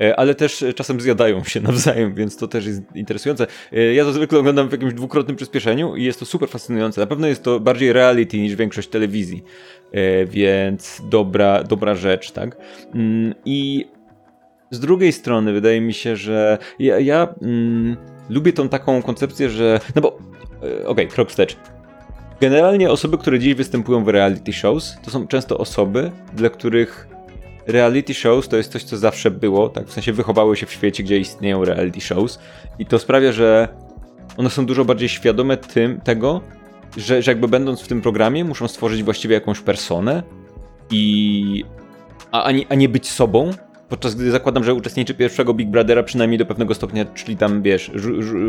[0.00, 3.46] E, ale też czasem zjadają się nawzajem, więc to też jest interesujące.
[3.72, 7.00] E, ja to zwykle oglądam w jakimś dwukrotnym przyspieszeniu i jest to super fascynujące.
[7.00, 9.44] Na pewno jest to bardziej reality niż większość telewizji,
[9.92, 12.56] e, więc dobra, dobra rzecz, tak?
[12.94, 13.86] Mm, I
[14.70, 17.96] z drugiej strony wydaje mi się, że ja, ja mm,
[18.30, 19.80] lubię tą taką koncepcję, że.
[19.94, 20.18] No bo,
[20.58, 21.56] okej, okay, krok wstecz.
[22.40, 27.13] Generalnie osoby, które dziś występują w reality shows, to są często osoby, dla których
[27.66, 29.86] reality shows to jest coś, co zawsze było, tak?
[29.86, 32.38] W sensie wychowały się w świecie, gdzie istnieją reality shows
[32.78, 33.68] i to sprawia, że
[34.36, 36.40] one są dużo bardziej świadome tym, tego,
[36.96, 40.22] że, że jakby będąc w tym programie muszą stworzyć właściwie jakąś personę
[40.90, 41.64] i
[42.32, 43.50] a, a, nie, a nie być sobą,
[43.88, 47.90] podczas gdy zakładam, że uczestniczy pierwszego Big Brothera przynajmniej do pewnego stopnia, czyli tam, wiesz,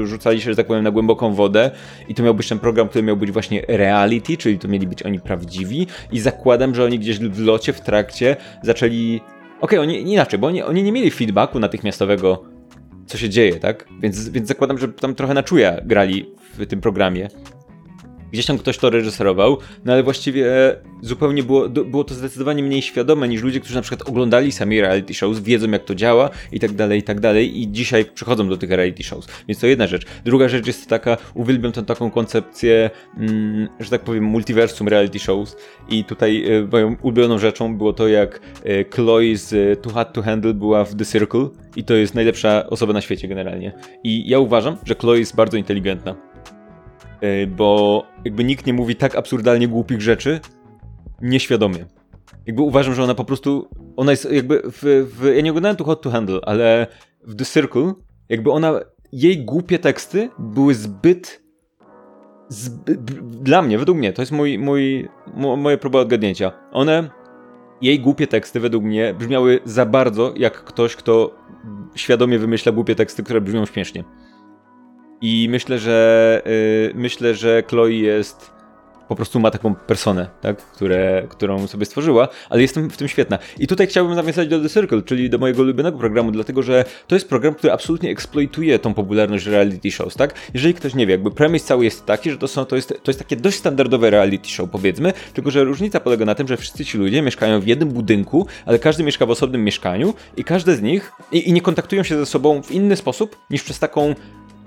[0.03, 1.71] rzucali się, że tak powiem, na głęboką wodę
[2.07, 5.03] i to miał być ten program, który miał być właśnie reality, czyli to mieli być
[5.03, 9.21] oni prawdziwi i zakładam, że oni gdzieś w locie, w trakcie zaczęli...
[9.61, 12.43] Okej, okay, oni inaczej, bo oni, oni nie mieli feedbacku natychmiastowego,
[13.05, 13.87] co się dzieje, tak?
[14.01, 17.29] Więc, więc zakładam, że tam trochę na czuja grali w tym programie
[18.35, 20.45] Gdzieś tam ktoś to reżyserował, no ale właściwie
[21.01, 25.13] zupełnie było, było to zdecydowanie mniej świadome niż ludzie, którzy na przykład oglądali sami reality
[25.13, 28.57] shows, wiedzą jak to działa i tak dalej, i tak dalej i dzisiaj przychodzą do
[28.57, 29.27] tych reality shows.
[29.47, 30.05] Więc to jedna rzecz.
[30.25, 35.57] Druga rzecz jest taka, uwielbiam tę taką koncepcję, mm, że tak powiem, multiversum reality shows
[35.89, 40.21] i tutaj y, moją ulubioną rzeczą było to, jak y, Chloe z Too Hot to
[40.21, 43.73] Handle była w The Circle i to jest najlepsza osoba na świecie generalnie.
[44.03, 46.34] I ja uważam, że Chloe jest bardzo inteligentna E,
[47.47, 50.39] bo jakby nikt nie mówi tak absurdalnie głupich rzeczy
[51.21, 51.85] nieświadomie.
[52.45, 55.83] Jakby uważam, że ona po prostu, ona jest jakby w, w ja nie oglądałem tu
[55.83, 56.87] Hot to Handle, ale
[57.23, 57.93] w The Circle
[58.29, 58.79] jakby ona,
[59.11, 61.43] jej głupie teksty były zbyt,
[62.49, 63.01] zbyt
[63.41, 65.09] dla mnie, według mnie, to jest mój, mój,
[65.57, 66.51] moje próba odgadnięcia.
[66.71, 67.09] One,
[67.81, 71.35] jej głupie teksty według mnie brzmiały za bardzo jak ktoś, kto
[71.95, 74.03] świadomie wymyśla głupie teksty, które brzmią śmiesznie.
[75.25, 78.55] I myślę, że yy, myślę, że Chloe jest
[79.07, 83.39] po prostu ma taką personę, tak, Które, którą sobie stworzyła, ale jestem w tym świetna.
[83.59, 87.15] I tutaj chciałbym nawiązać do The Circle, czyli do mojego ulubionego programu, dlatego że to
[87.15, 90.33] jest program, który absolutnie eksploituje tą popularność reality shows, tak?
[90.53, 93.11] Jeżeli ktoś nie wie, jakby premis cały jest taki, że to, są, to, jest, to
[93.11, 96.85] jest takie dość standardowe reality show, powiedzmy, tylko że różnica polega na tym, że wszyscy
[96.85, 100.81] ci ludzie mieszkają w jednym budynku, ale każdy mieszka w osobnym mieszkaniu i każdy z
[100.81, 104.15] nich i, i nie kontaktują się ze sobą w inny sposób niż przez taką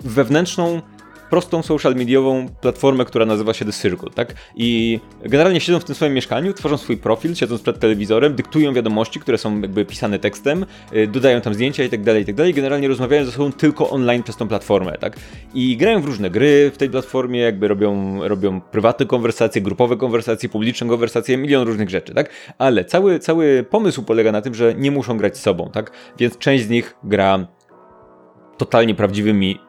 [0.03, 0.81] wewnętrzną,
[1.29, 4.33] prostą social mediową platformę, która nazywa się The Circle, tak?
[4.55, 9.19] I generalnie siedzą w tym swoim mieszkaniu, tworzą swój profil, siedząc przed telewizorem, dyktują wiadomości,
[9.19, 12.53] które są jakby pisane tekstem, yy, dodają tam zdjęcia i tak dalej, i tak dalej.
[12.53, 15.17] Generalnie rozmawiają ze sobą tylko online przez tą platformę, tak?
[15.53, 20.49] I grają w różne gry w tej platformie, jakby robią, robią prywatne konwersacje, grupowe konwersacje,
[20.49, 22.29] publiczne konwersacje, milion różnych rzeczy, tak?
[22.57, 25.91] Ale cały, cały pomysł polega na tym, że nie muszą grać z sobą, tak?
[26.17, 27.47] Więc część z nich gra
[28.57, 29.59] totalnie prawdziwymi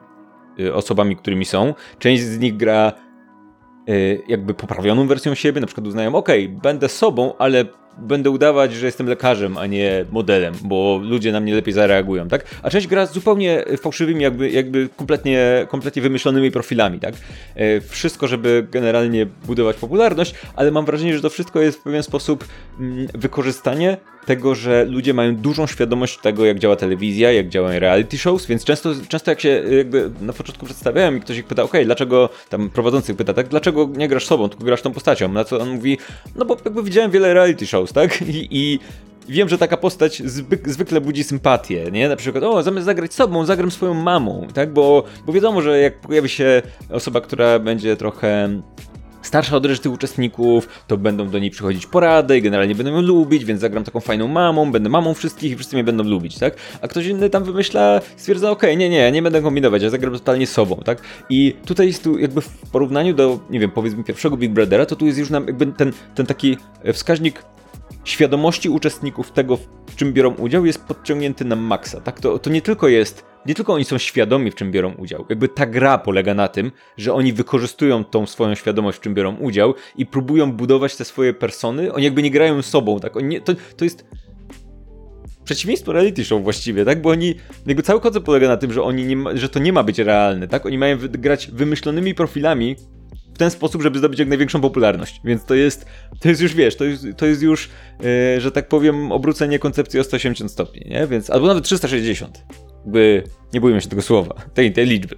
[0.73, 1.73] osobami, którymi są.
[1.99, 2.93] Część z nich gra
[3.89, 7.65] y, jakby poprawioną wersją siebie, na przykład uznają, ok, będę sobą, ale
[7.97, 12.45] będę udawać, że jestem lekarzem, a nie modelem, bo ludzie na mnie lepiej zareagują, tak?
[12.63, 17.15] A część gra z zupełnie fałszywymi, jakby, jakby kompletnie, kompletnie wymyślonymi profilami, tak?
[17.55, 22.03] E, wszystko, żeby generalnie budować popularność, ale mam wrażenie, że to wszystko jest w pewien
[22.03, 22.47] sposób
[22.79, 28.17] mm, wykorzystanie tego, że ludzie mają dużą świadomość tego, jak działa telewizja, jak działają reality
[28.17, 31.73] shows, więc często, często jak się jakby na początku przedstawiałem i ktoś ich pyta, ok,
[31.85, 35.59] dlaczego, tam prowadzący pyta, tak, dlaczego nie grasz sobą, tylko grasz tą postacią, na co
[35.59, 35.97] on mówi,
[36.35, 38.79] no bo jakby widziałem wiele reality shows, tak, i, i
[39.29, 40.21] wiem, że taka postać
[40.65, 42.09] zwykle budzi sympatię, nie?
[42.09, 44.73] Na przykład, o, zamiast zagrać sobą, zagram swoją mamą, tak?
[44.73, 48.61] Bo, bo wiadomo, że jak pojawi się osoba, która będzie trochę
[49.21, 53.45] starsza od reszty uczestników, to będą do niej przychodzić porady i generalnie będą ją lubić,
[53.45, 56.55] więc zagram taką fajną mamą, będę mamą wszystkich i wszyscy mnie będą lubić, tak?
[56.81, 60.13] A ktoś inny tam wymyśla, stwierdza, okej, okay, nie, nie, nie będę kombinować, ja zagram
[60.13, 61.01] totalnie sobą, tak?
[61.29, 64.95] I tutaj jest tu jakby w porównaniu do, nie wiem, powiedzmy pierwszego Big Brothera, to
[64.95, 66.57] tu jest już nam jakby ten, ten taki
[66.93, 67.43] wskaźnik
[68.03, 72.01] świadomości uczestników tego, w czym biorą udział, jest podciągnięty na maksa.
[72.01, 72.19] Tak?
[72.19, 75.25] To, to nie tylko jest, nie tylko oni są świadomi, w czym biorą udział.
[75.29, 79.35] Jakby ta gra polega na tym, że oni wykorzystują tą swoją świadomość, w czym biorą
[79.35, 81.93] udział i próbują budować te swoje persony.
[81.93, 83.17] Oni jakby nie grają sobą, tak?
[83.17, 84.05] Oni nie, to, to jest
[85.43, 87.01] przeciwieństwo reality show właściwie, tak?
[87.01, 87.35] Bo oni,
[87.65, 90.47] jakby cały koncept polega na tym, że oni ma, że to nie ma być realne,
[90.47, 90.65] tak?
[90.65, 92.75] Oni mają grać wymyślonymi profilami,
[93.33, 95.21] w ten sposób, żeby zdobyć jak największą popularność.
[95.23, 95.85] Więc to jest,
[96.19, 99.99] to jest już, wiesz, to jest, to jest już, yy, że tak powiem, obrócenie koncepcji
[99.99, 101.07] o 180 stopni, nie?
[101.07, 102.43] Więc, albo nawet 360.
[102.83, 105.15] Jakby, nie bójmy się tego słowa, tej, tej liczby.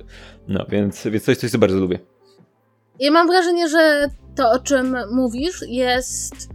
[0.47, 1.99] No, więc, więc to jest coś, co bardzo lubię.
[2.99, 6.49] Ja mam wrażenie, że to, o czym mówisz, jest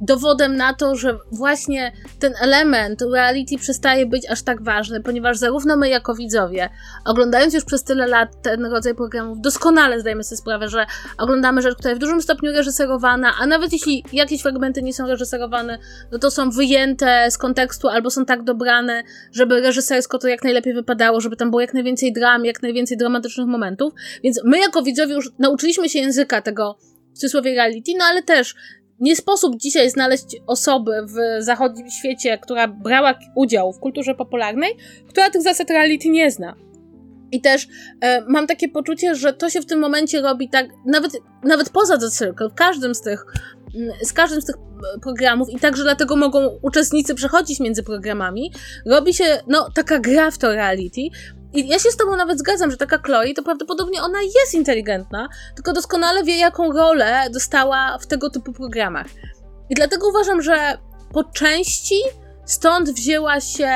[0.00, 5.76] dowodem na to, że właśnie ten element reality przestaje być aż tak ważny, ponieważ zarówno
[5.76, 6.68] my jako widzowie,
[7.04, 10.86] oglądając już przez tyle lat ten rodzaj programów, doskonale zdajemy sobie sprawę, że
[11.18, 15.06] oglądamy rzecz, która jest w dużym stopniu reżyserowana, a nawet jeśli jakieś fragmenty nie są
[15.06, 15.78] reżyserowane,
[16.12, 20.74] no to są wyjęte z kontekstu albo są tak dobrane, żeby reżysersko to jak najlepiej
[20.74, 23.92] wypadało, żeby tam było jak najwięcej dram, jak najwięcej dramatycznych momentów.
[24.24, 26.78] Więc my jako widzowie już nauczyliśmy się języka tego
[27.12, 28.54] w cudzysłowie reality, no ale też
[29.00, 34.76] nie sposób dzisiaj znaleźć osoby w zachodnim świecie, która brała udział w kulturze popularnej,
[35.08, 36.56] która tych zasad reality nie zna.
[37.32, 37.68] I też
[38.00, 41.12] e, mam takie poczucie, że to się w tym momencie robi tak, nawet,
[41.44, 43.26] nawet poza The Circle, w każdym z tych,
[43.74, 48.52] mm, z każdym z tych e, programów i także dlatego mogą uczestnicy przechodzić między programami,
[48.86, 51.00] robi się no, taka gra w to reality.
[51.56, 55.28] I ja się z tobą nawet zgadzam, że taka Chloe to prawdopodobnie ona jest inteligentna,
[55.54, 59.06] tylko doskonale wie, jaką rolę dostała w tego typu programach.
[59.70, 60.78] I dlatego uważam, że
[61.12, 62.00] po części
[62.44, 63.70] stąd wzięła się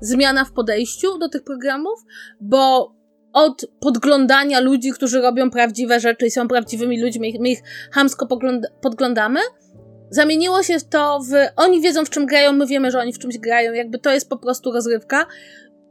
[0.00, 2.04] zmiana w podejściu do tych programów,
[2.40, 2.92] bo
[3.32, 7.62] od podglądania ludzi, którzy robią prawdziwe rzeczy i są prawdziwymi ludźmi, my ich
[7.92, 8.26] hamsko
[8.80, 9.40] podglądamy,
[10.10, 13.38] zamieniło się to w oni wiedzą w czym grają, my wiemy, że oni w czymś
[13.38, 15.26] grają, jakby to jest po prostu rozrywka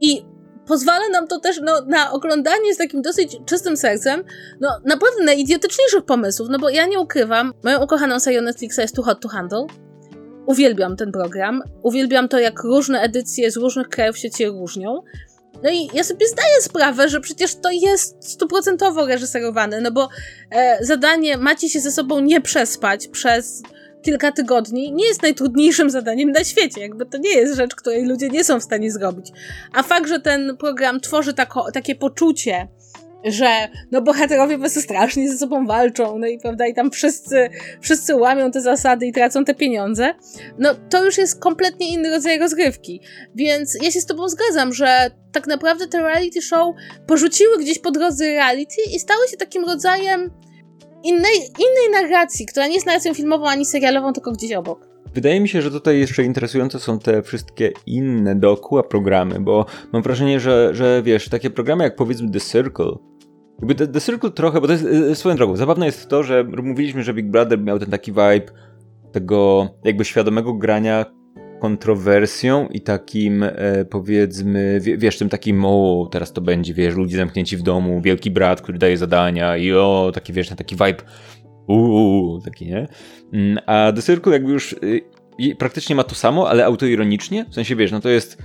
[0.01, 0.36] i
[0.67, 4.23] pozwala nam to też no, na oglądanie z takim dosyć czystym sercem,
[4.59, 9.05] no naprawdę najidiotyczniejszych pomysłów, no bo ja nie ukrywam, moją ukochaną serią Netflixa jest Too
[9.05, 9.65] Hot to Handle,
[10.47, 11.61] Uwielbiam ten program.
[11.83, 15.01] Uwielbiam to, jak różne edycje z różnych krajów się cię różnią.
[15.63, 20.09] No i ja sobie zdaję sprawę, że przecież to jest stuprocentowo reżyserowane, no bo
[20.51, 23.63] e, zadanie macie się ze sobą nie przespać przez
[24.07, 26.81] kilka tygodni nie jest najtrudniejszym zadaniem na świecie.
[26.81, 29.31] Jakby to nie jest rzecz, której ludzie nie są w stanie zrobić.
[29.73, 32.67] A fakt, że ten program tworzy tako, takie poczucie,
[33.25, 33.47] że
[33.91, 37.49] no bohaterowie po strasznie ze sobą walczą, no i prawda, i tam wszyscy,
[37.81, 40.13] wszyscy łamią te zasady i tracą te pieniądze,
[40.59, 43.01] no to już jest kompletnie inny rodzaj rozgrywki.
[43.35, 46.75] Więc ja się z tobą zgadzam, że tak naprawdę te reality show
[47.07, 50.31] porzuciły gdzieś po drodze reality i stały się takim rodzajem
[51.03, 54.87] innej, innej narracji, która nie jest narracją filmową ani serialową, tylko gdzieś obok.
[55.13, 60.01] Wydaje mi się, że tutaj jeszcze interesujące są te wszystkie inne dookoła programy, bo mam
[60.01, 62.91] wrażenie, że, że wiesz, takie programy jak powiedzmy The Circle,
[63.59, 66.43] jakby The, The Circle trochę, bo to jest e, swoją drogą, zabawne jest to, że
[66.43, 68.51] mówiliśmy, że Big Brother miał ten taki vibe
[69.11, 71.05] tego jakby świadomego grania
[71.59, 77.57] kontrowersją i takim e, powiedzmy, wiesz, tym takim o, teraz to będzie, wiesz, ludzie zamknięci
[77.57, 81.03] w domu, wielki brat, który daje zadania i o, taki wiesz, taki vibe
[81.67, 82.87] uuu, taki, nie?
[83.33, 85.01] Mm, a The Circle jakby już y,
[85.57, 88.37] praktycznie ma to samo, ale autoironicznie, w sensie, wiesz, no to jest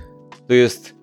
[0.47, 1.02] to jest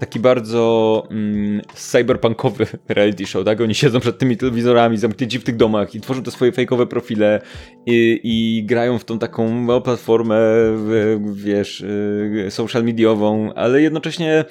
[0.00, 3.60] taki bardzo mm, cyberpunkowy reality show, tak?
[3.60, 7.40] Oni siedzą przed tymi telewizorami, zamknięci w tych domach i tworzą te swoje fejkowe profile
[7.86, 10.40] i, i grają w tą taką no, platformę,
[11.32, 14.44] wiesz, y, social mediową, ale jednocześnie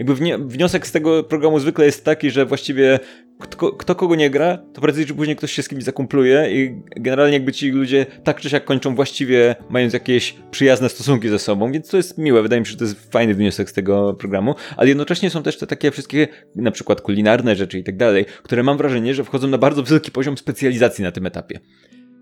[0.00, 2.98] jakby wniosek z tego programu zwykle jest taki, że właściwie
[3.40, 6.74] kto, kto, kogo nie gra, to prędzej czy później ktoś się z kimś zakumpluje i
[6.96, 11.72] generalnie jakby ci ludzie tak czy siak kończą właściwie mając jakieś przyjazne stosunki ze sobą,
[11.72, 12.42] więc to jest miłe.
[12.42, 15.58] Wydaje mi się, że to jest fajny wniosek z tego programu, ale jednocześnie są też
[15.58, 19.48] te takie wszystkie na przykład kulinarne rzeczy i tak dalej, które mam wrażenie, że wchodzą
[19.48, 21.60] na bardzo wysoki poziom specjalizacji na tym etapie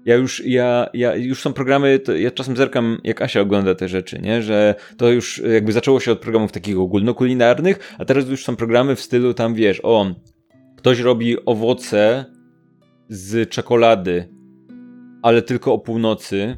[0.08, 4.18] ja już, ja, ja już są programy, ja czasem zerkam, jak Asia ogląda te rzeczy,
[4.18, 4.42] nie?
[4.42, 8.96] Że to już jakby zaczęło się od programów takich ogólnokulinarnych, a teraz już są programy
[8.96, 10.14] w stylu tam, wiesz, o,
[10.76, 12.24] ktoś robi owoce
[13.08, 14.28] z czekolady,
[15.22, 16.56] ale tylko o północy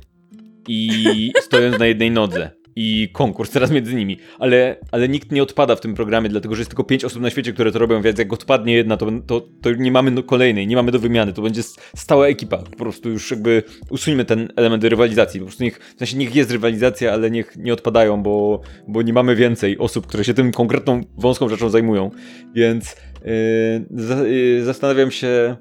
[0.69, 5.77] i stojąc na jednej nodze i konkurs teraz między nimi, ale, ale nikt nie odpada
[5.77, 8.19] w tym programie, dlatego że jest tylko pięć osób na świecie, które to robią, więc
[8.19, 11.43] jak odpadnie jedna, to, to, to nie mamy do kolejnej, nie mamy do wymiany, to
[11.43, 11.63] będzie
[11.97, 16.17] stała ekipa, po prostu już jakby usuńmy ten element rywalizacji, po prostu niech, w sensie
[16.17, 20.35] niech jest rywalizacja, ale niech nie odpadają, bo, bo nie mamy więcej osób, które się
[20.35, 22.11] tym konkretną wąską rzeczą zajmują,
[22.55, 25.57] więc yy, yy, zastanawiam się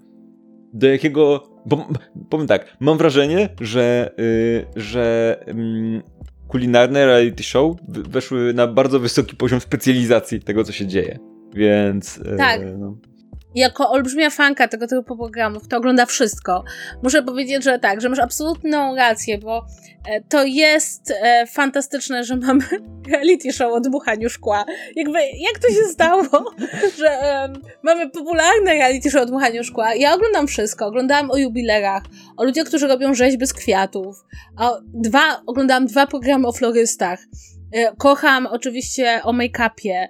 [0.74, 1.88] do jakiego bo
[2.30, 6.02] powiem tak, mam wrażenie, że, yy, że yy,
[6.50, 11.20] kulinarne reality show weszły na bardzo wysoki poziom specjalizacji tego, co się dzieje.
[11.54, 12.20] Więc.
[12.26, 12.62] E, tak.
[12.62, 12.98] E, no
[13.56, 16.64] jako olbrzymia fanka tego typu programów, kto ogląda wszystko,
[17.04, 19.66] muszę powiedzieć, że tak, że masz absolutną rację, bo
[20.10, 22.64] e, to jest e, fantastyczne, że mamy
[23.12, 24.66] reality show o dmuchaniu szkła.
[24.96, 26.24] Jakby, jak to się stało,
[27.00, 29.96] że e, mamy popularne reality show o dmuchaniu szkła.
[29.96, 30.86] Ja oglądam wszystko.
[30.86, 32.04] Oglądałam o jubilerach,
[32.38, 34.26] o ludziach, którzy robią rzeźby z kwiatów.
[34.58, 37.20] O, dwa, oglądałam dwa programy o florystach.
[37.72, 40.08] E, kocham oczywiście o make-upie,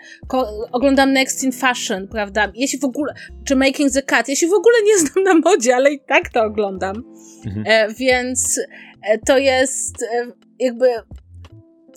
[0.71, 2.51] oglądam Next in Fashion, prawda?
[2.55, 3.13] Ja się w ogóle,
[3.45, 6.29] czy Making the Cut, ja się w ogóle nie znam na modzie, ale i tak
[6.29, 7.03] to oglądam.
[7.45, 7.65] Mhm.
[7.67, 8.59] E, więc
[9.03, 10.87] e, to jest e, jakby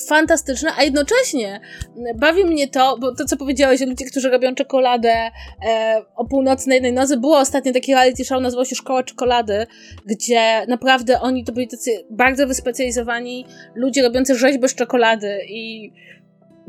[0.09, 1.61] fantastyczne, a jednocześnie
[2.17, 5.31] bawi mnie to, bo to co powiedziałeś o ludzie, którzy robią czekoladę
[5.67, 9.67] e, o północy na jednej nodze, było ostatnio taki reality show, nazywał się Szkoła Czekolady,
[10.07, 15.93] gdzie naprawdę oni to byli tacy bardzo wyspecjalizowani ludzie robiący rzeźby z czekolady i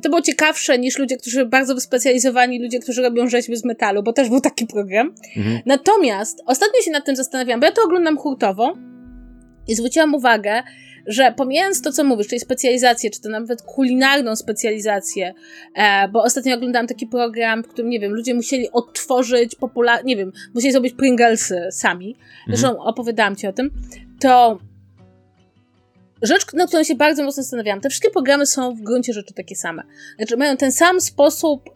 [0.04, 4.14] to było ciekawsze niż ludzie, którzy bardzo wyspecjalizowani, ludzie, którzy robią rzeźby z metalu, bo
[4.14, 5.16] też był taki program.
[5.38, 5.60] Mhm.
[5.66, 8.74] Natomiast ostatnio się nad tym zastanawiam, bo ja to oglądam hurtowo
[9.68, 10.64] i zwróciłam uwagę,
[11.08, 15.34] że pomijając to, co mówisz, czyli specjalizację, czy to nawet kulinarną specjalizację,
[15.76, 20.18] e, bo ostatnio oglądałam taki program, w którym, nie wiem, ludzie musieli odtworzyć popularne, nie
[20.18, 22.16] wiem, musieli zrobić Pringlesy sami,
[22.48, 22.88] zresztą mhm.
[22.88, 23.72] opowiadałam ci o tym,
[24.20, 24.60] to
[26.24, 27.82] rzecz, nad którą się bardzo mocno zastanawiałam.
[27.82, 29.84] Te wszystkie programy są w gruncie rzeczy takie same.
[30.18, 31.70] Znaczy, mają ten sam sposób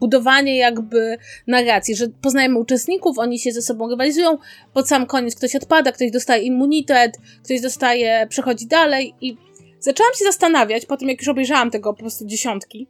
[0.00, 4.38] budowania jakby narracji, że poznajemy uczestników, oni się ze sobą rywalizują,
[4.72, 9.36] pod sam koniec ktoś odpada, ktoś dostaje immunitet, ktoś dostaje, przechodzi dalej i
[9.80, 12.88] zaczęłam się zastanawiać, po tym jak już obejrzałam tego po prostu dziesiątki,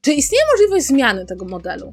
[0.00, 1.92] czy istnieje możliwość zmiany tego modelu?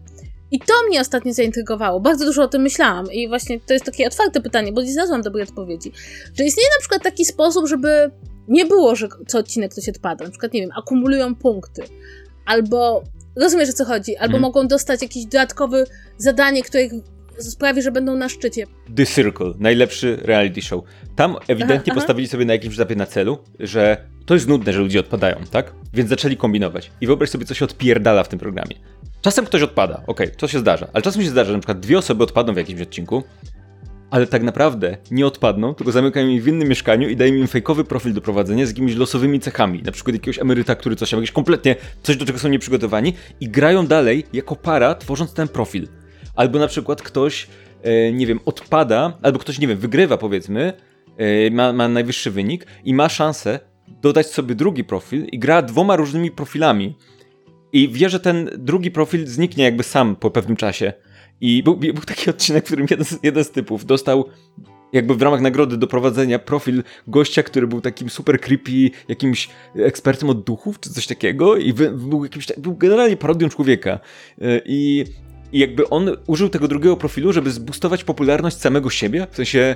[0.51, 1.99] I to mnie ostatnio zaintrygowało.
[1.99, 3.11] Bardzo dużo o tym myślałam.
[3.11, 5.91] I właśnie to jest takie otwarte pytanie, bo nie znalazłam dobrej odpowiedzi.
[6.37, 8.11] Czy istnieje na przykład taki sposób, żeby
[8.47, 10.25] nie było, że co odcinek ktoś odpada?
[10.25, 11.83] Na przykład, nie wiem, akumulują punkty.
[12.45, 13.03] Albo,
[13.35, 14.17] rozumiesz o co chodzi?
[14.17, 14.41] Albo hmm.
[14.41, 15.85] mogą dostać jakieś dodatkowe
[16.17, 16.83] zadanie, które
[17.39, 18.65] sprawi, że będą na szczycie.
[18.95, 20.83] The Circle, najlepszy reality show.
[21.15, 22.31] Tam ewidentnie aha, postawili aha.
[22.31, 25.73] sobie na jakimś etapie na celu, że to jest nudne, że ludzie odpadają, tak?
[25.93, 26.91] Więc zaczęli kombinować.
[27.01, 28.75] I wyobraź sobie, co się odpierdala w tym programie.
[29.21, 31.97] Czasem ktoś odpada, okay, to się zdarza, ale czasem się zdarza, że na przykład dwie
[31.97, 33.23] osoby odpadną w jakimś odcinku,
[34.11, 37.83] ale tak naprawdę nie odpadną, tylko zamykają ich w innym mieszkaniu i dają im fejkowy
[37.83, 41.75] profil do prowadzenia z jakimiś losowymi cechami, na przykład jakiegoś emeryta, który coś, jakieś kompletnie
[42.03, 45.87] coś, do czego są nieprzygotowani i grają dalej jako para, tworząc ten profil.
[46.35, 47.47] Albo na przykład ktoś,
[47.83, 50.73] e, nie wiem, odpada, albo ktoś, nie wiem, wygrywa powiedzmy,
[51.17, 53.59] e, ma, ma najwyższy wynik i ma szansę
[54.01, 56.95] dodać sobie drugi profil i gra dwoma różnymi profilami.
[57.73, 60.93] I wie, że ten drugi profil zniknie jakby sam po pewnym czasie.
[61.41, 64.25] I był, był taki odcinek, w którym jeden z, jeden z typów dostał
[64.93, 70.29] jakby w ramach nagrody do prowadzenia profil gościa, który był takim super creepy, jakimś ekspertem
[70.29, 73.99] od duchów, czy coś takiego i był jakimś, był generalnie parodią człowieka.
[74.41, 75.05] E, I,
[75.51, 79.75] I jakby on użył tego drugiego profilu, żeby zbustować popularność samego siebie, w sensie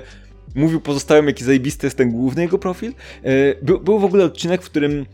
[0.54, 2.92] mówił pozostałym, jaki zajebisty jest ten główny jego profil.
[3.22, 5.06] E, był, był w ogóle odcinek, w którym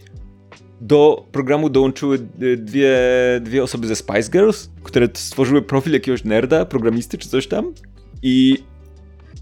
[0.82, 2.98] do programu dołączyły e, dwie,
[3.40, 7.72] dwie osoby ze Spice Girls, które stworzyły profil jakiegoś nerda, programisty czy coś tam.
[8.22, 8.58] I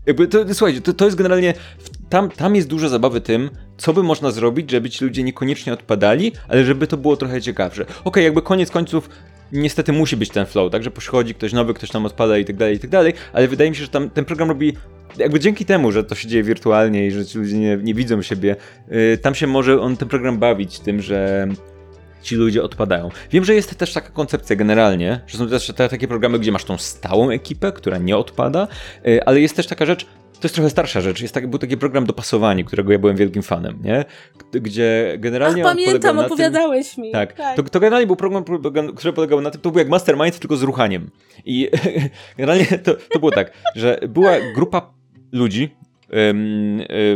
[0.06, 1.54] jakby to, słuchajcie, to, to jest generalnie.
[2.08, 6.32] Tam, tam jest dużo zabawy tym, co by można zrobić, żeby ci ludzie niekoniecznie odpadali,
[6.48, 7.82] ale żeby to było trochę ciekawsze.
[7.82, 9.10] Okej, okay, jakby koniec końców
[9.52, 12.56] niestety musi być ten flow, tak, że przychodzi ktoś nowy, ktoś tam odpada i tak
[12.56, 14.72] dalej, i tak dalej, ale wydaje mi się, że tam ten program robi
[15.16, 18.22] jakby dzięki temu, że to się dzieje wirtualnie i że ci ludzie nie, nie widzą
[18.22, 18.56] siebie,
[18.88, 21.48] yy, tam się może on ten program bawić tym, że
[22.22, 23.08] ci ludzie odpadają.
[23.30, 26.64] Wiem, że jest też taka koncepcja generalnie, że są też te, takie programy, gdzie masz
[26.64, 28.68] tą stałą ekipę, która nie odpada,
[29.04, 30.06] yy, ale jest też taka rzecz,
[30.40, 31.20] to jest trochę starsza rzecz.
[31.20, 34.04] Jest był taki program dopasowanie, którego ja byłem wielkim fanem, nie?
[34.52, 35.66] Gdzie generalnie.
[35.66, 37.12] Ach, pamiętam, opowiadałeś tym, mi.
[37.12, 37.32] Tak.
[37.32, 37.56] tak.
[37.56, 38.44] To, to, generalnie był program,
[38.96, 41.10] który polegał na tym, to był jak Mastermind, tylko z ruchaniem.
[41.44, 41.70] I
[42.38, 44.92] generalnie to, to było tak, że była grupa
[45.32, 45.76] ludzi,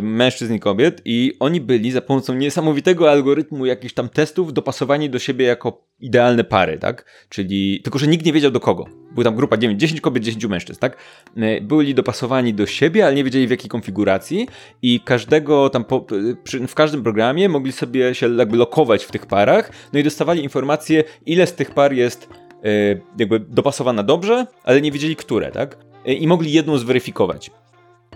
[0.03, 5.19] mężczyzn i kobiet i oni byli za pomocą niesamowitego algorytmu jakichś tam testów dopasowani do
[5.19, 7.05] siebie jako idealne pary, tak?
[7.29, 8.85] Czyli, tylko że nikt nie wiedział do kogo.
[9.13, 10.97] Była tam grupa 9, 10 kobiet, 10 mężczyzn, tak?
[11.37, 14.49] E, byli dopasowani do siebie, ale nie wiedzieli w jakiej konfiguracji
[14.83, 16.07] i każdego tam, po,
[16.45, 20.43] przy, w każdym programie mogli sobie się jakby lokować w tych parach, no i dostawali
[20.43, 22.29] informacje, ile z tych par jest
[22.65, 22.69] e,
[23.19, 25.77] jakby dopasowana dobrze, ale nie wiedzieli które, tak?
[26.07, 27.51] E, I mogli jedną zweryfikować.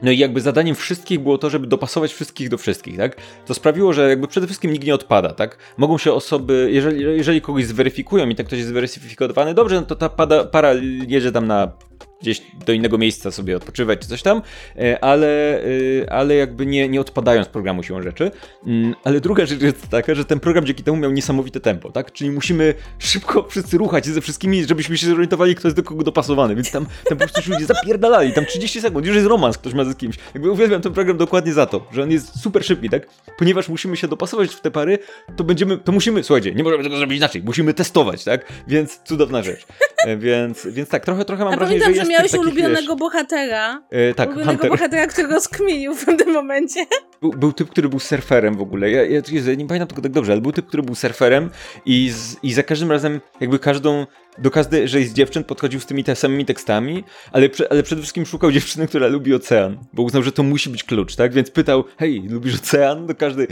[0.02, 3.16] No i jakby zadaniem wszystkich było to, żeby dopasować wszystkich do wszystkich, tak?
[3.46, 5.58] To sprawiło, że jakby przede wszystkim nikt nie odpada, tak?
[5.76, 9.96] Mogą się osoby, jeżeli, jeżeli kogoś zweryfikują i tak ktoś jest zweryfikowany dobrze, no to
[9.96, 10.74] ta pada, para
[11.08, 11.72] jedzie tam na
[12.20, 14.42] gdzieś do innego miejsca sobie odpoczywać czy coś tam,
[14.76, 18.30] e, ale, e, ale jakby nie, nie odpadają z programu siłą rzeczy.
[18.66, 22.12] Mm, ale druga rzecz jest taka, że ten program dzięki temu miał niesamowite tempo, tak?
[22.12, 26.54] Czyli musimy szybko wszyscy ruchać ze wszystkimi, żebyśmy się zorientowali, kto jest do kogo dopasowany,
[26.54, 29.84] więc tam, tam po prostu ludzie zapierdalali, tam 30 sekund, już jest romans, ktoś ma
[29.84, 30.16] z kimś.
[30.34, 33.06] Jakby uwielbiam ten program dokładnie za to, że on jest super szybki, tak?
[33.38, 34.98] Ponieważ musimy się dopasować w te pary,
[35.36, 38.52] to będziemy, to musimy, słuchajcie, nie możemy tego zrobić inaczej, musimy testować, tak?
[38.68, 39.66] Więc cudowna rzecz.
[40.06, 43.82] E, więc, więc tak, trochę, trochę mam wrażenie, że jest miałeś ulubionego wiesz, bohatera.
[43.90, 44.70] Yy, tak, ulubionego Hunter.
[44.70, 46.86] bohatera, którego skminił w tym momencie.
[47.20, 48.90] Był, był, typ, który był surferem w ogóle.
[48.90, 51.50] Ja, ja, ja nie pamiętam tego tak dobrze, ale był typ, który był surferem
[51.86, 54.06] i, z, i za każdym razem jakby każdą
[54.42, 58.52] do każdej z dziewczyn podchodził z tymi te samymi tekstami, ale, ale przede wszystkim szukał
[58.52, 61.32] dziewczyny, która lubi ocean, bo uznał, że to musi być klucz, tak?
[61.32, 63.06] Więc pytał, hej, lubisz ocean?
[63.06, 63.46] Do każdej.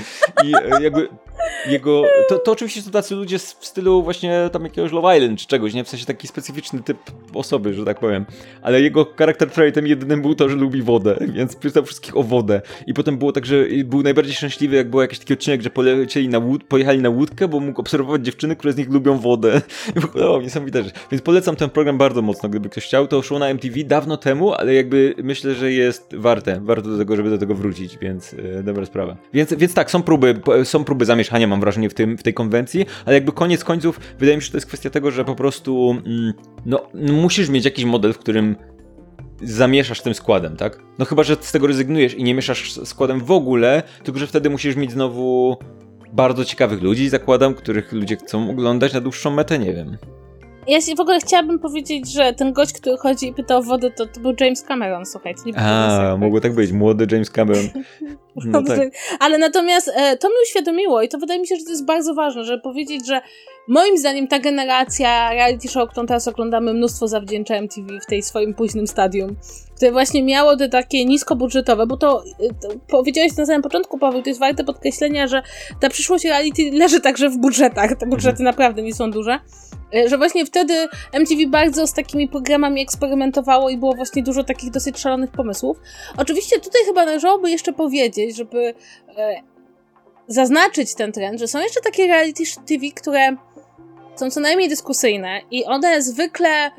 [0.45, 1.09] I e, jakby
[1.69, 5.47] jego, to, to oczywiście są tacy ludzie w stylu właśnie tam jakiegoś Love Island czy
[5.47, 5.85] czegoś, nie?
[5.85, 6.99] W sensie taki specyficzny typ
[7.35, 8.27] osoby, że tak powiem.
[8.63, 12.63] Ale jego charakter traitem jedynym był to, że lubi wodę, więc pytał wszystkich o wodę.
[12.87, 15.71] I potem było tak, że był najbardziej szczęśliwy, jak był jakiś taki odcinek, że
[16.29, 19.63] na łód, pojechali na łódkę, bo mógł obserwować dziewczyny, które z nich lubią wodę.
[19.97, 20.95] I w ogóle, o, niesamowite rzecz.
[21.11, 23.09] Więc polecam ten program bardzo mocno, gdyby ktoś chciał.
[23.09, 27.17] To szło na MTV dawno temu, ale jakby myślę, że jest warte, warto do tego,
[27.17, 29.17] żeby do tego wrócić, więc e, dobra sprawa.
[29.33, 32.87] Więc, więc tak, są próby, są próby zamieszania, mam wrażenie, w, tym, w tej konwencji,
[33.05, 35.97] ale jakby koniec końców, wydaje mi się, że to jest kwestia tego, że po prostu
[36.07, 36.33] mm,
[36.67, 38.57] no, musisz mieć jakiś model, w którym
[39.43, 40.79] zamieszasz tym składem, tak?
[40.99, 44.51] No chyba, że z tego rezygnujesz i nie mieszasz składem w ogóle, tylko że wtedy
[44.51, 45.57] musisz mieć znowu
[46.13, 49.97] bardzo ciekawych ludzi, zakładam, których ludzie chcą oglądać na dłuższą metę, nie wiem.
[50.69, 53.91] Ja się w ogóle chciałabym powiedzieć, że ten gość, który chodzi i pyta o wodę,
[53.91, 55.41] to, to był James Cameron, słuchajcie.
[55.47, 57.65] Nie A, mogło tak być, młody James Cameron.
[58.45, 58.89] No tak.
[59.21, 62.15] Ale natomiast e, to mi uświadomiło i to wydaje mi się, że to jest bardzo
[62.15, 63.21] ważne, żeby powiedzieć, że
[63.69, 68.55] moim zdaniem ta generacja reality show, którą teraz oglądamy, mnóstwo zawdzięcza MTV w tej swoim
[68.55, 69.37] późnym stadium,
[69.77, 72.25] które właśnie miało te takie niskobudżetowe, bo to,
[72.63, 75.43] to powiedziałeś na samym początku, Paweł, to jest warte podkreślenia, że
[75.81, 78.45] ta przyszłość reality leży także w budżetach, te budżety mhm.
[78.45, 79.39] naprawdę nie są duże,
[79.95, 80.75] e, że właśnie wtedy
[81.13, 85.77] MTV bardzo z takimi programami eksperymentowało i było właśnie dużo takich dosyć szalonych pomysłów.
[86.17, 88.75] Oczywiście tutaj chyba należałoby jeszcze powiedzieć, żeby
[89.19, 89.43] e,
[90.29, 93.37] zaznaczyć ten trend, że są jeszcze takie reality TV, które
[94.17, 96.71] są co najmniej dyskusyjne i one zwykle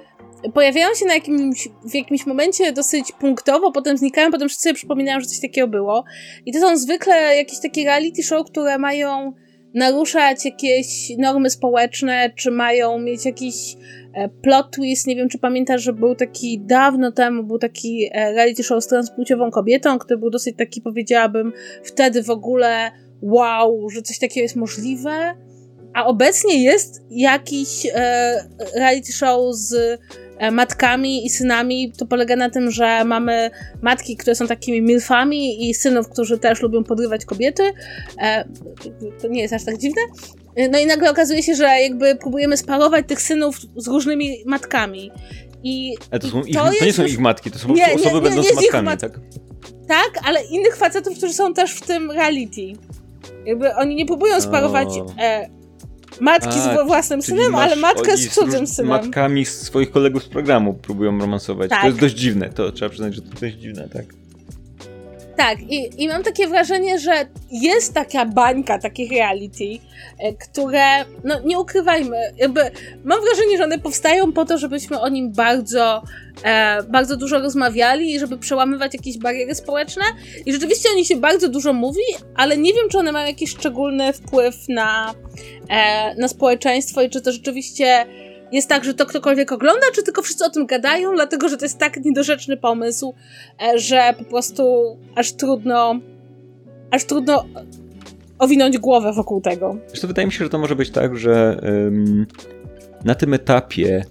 [0.53, 5.19] pojawiają się na jakimś, w jakimś momencie dosyć punktowo, potem znikają, potem wszyscy sobie przypominają,
[5.19, 6.03] że coś takiego było.
[6.45, 9.33] I to są zwykle jakieś takie reality show, które mają
[9.73, 13.75] naruszać jakieś normy społeczne, czy mają mieć jakiś
[14.13, 15.07] e, plot twist.
[15.07, 18.87] Nie wiem, czy pamiętasz, że był taki dawno temu, był taki e, reality show z
[18.87, 24.55] transpłciową kobietą, który był dosyć taki, powiedziałabym, wtedy w ogóle wow, że coś takiego jest
[24.55, 25.35] możliwe.
[25.97, 28.43] A obecnie jest jakiś e,
[28.75, 29.99] reality show z
[30.37, 31.91] e, matkami i synami.
[31.97, 36.61] To polega na tym, że mamy matki, które są takimi milfami i synów, którzy też
[36.61, 37.63] lubią podrywać kobiety.
[38.21, 38.45] E,
[39.21, 40.01] to nie jest aż tak dziwne.
[40.55, 45.11] E, no i nagle okazuje się, że jakby próbujemy sparować tych synów z różnymi matkami.
[45.63, 48.05] I, Ale to, są ich, to, to nie są ich matki, to są nie, osoby
[48.05, 49.01] nie, nie, będące matkami, mat...
[49.01, 49.19] tak?
[49.87, 52.61] Tak, ale innych facetów, którzy są też w tym reality.
[53.45, 54.89] Jakby oni nie próbują sparować
[55.19, 55.56] e,
[56.21, 58.89] matki A, z własnym synem, ale matkę z cudzym synem.
[58.89, 61.69] matkami swoich kolegów z programu próbują romansować.
[61.69, 61.81] Tak.
[61.81, 64.05] To jest dość dziwne, to trzeba przyznać, że to dość dziwne, tak.
[65.37, 69.63] Tak, i, i mam takie wrażenie, że jest taka bańka takich reality,
[70.19, 72.61] e, które, no nie ukrywajmy, jakby
[73.03, 76.03] mam wrażenie, że one powstają po to, żebyśmy o nim bardzo,
[76.43, 80.03] e, bardzo dużo rozmawiali i żeby przełamywać jakieś bariery społeczne.
[80.45, 82.03] I rzeczywiście o nich się bardzo dużo mówi,
[82.35, 85.13] ale nie wiem, czy one mają jakiś szczególny wpływ na,
[85.69, 88.05] e, na społeczeństwo i czy to rzeczywiście
[88.51, 91.65] jest tak, że to ktokolwiek ogląda, czy tylko wszyscy o tym gadają, dlatego że to
[91.65, 93.13] jest tak niedorzeczny pomysł,
[93.61, 95.99] e, że po prostu aż trudno,
[96.91, 97.45] aż trudno
[98.39, 99.77] owinąć głowę wokół tego.
[99.87, 102.27] Zresztą wydaje mi się, że to może być tak, że ym,
[103.05, 104.05] na tym etapie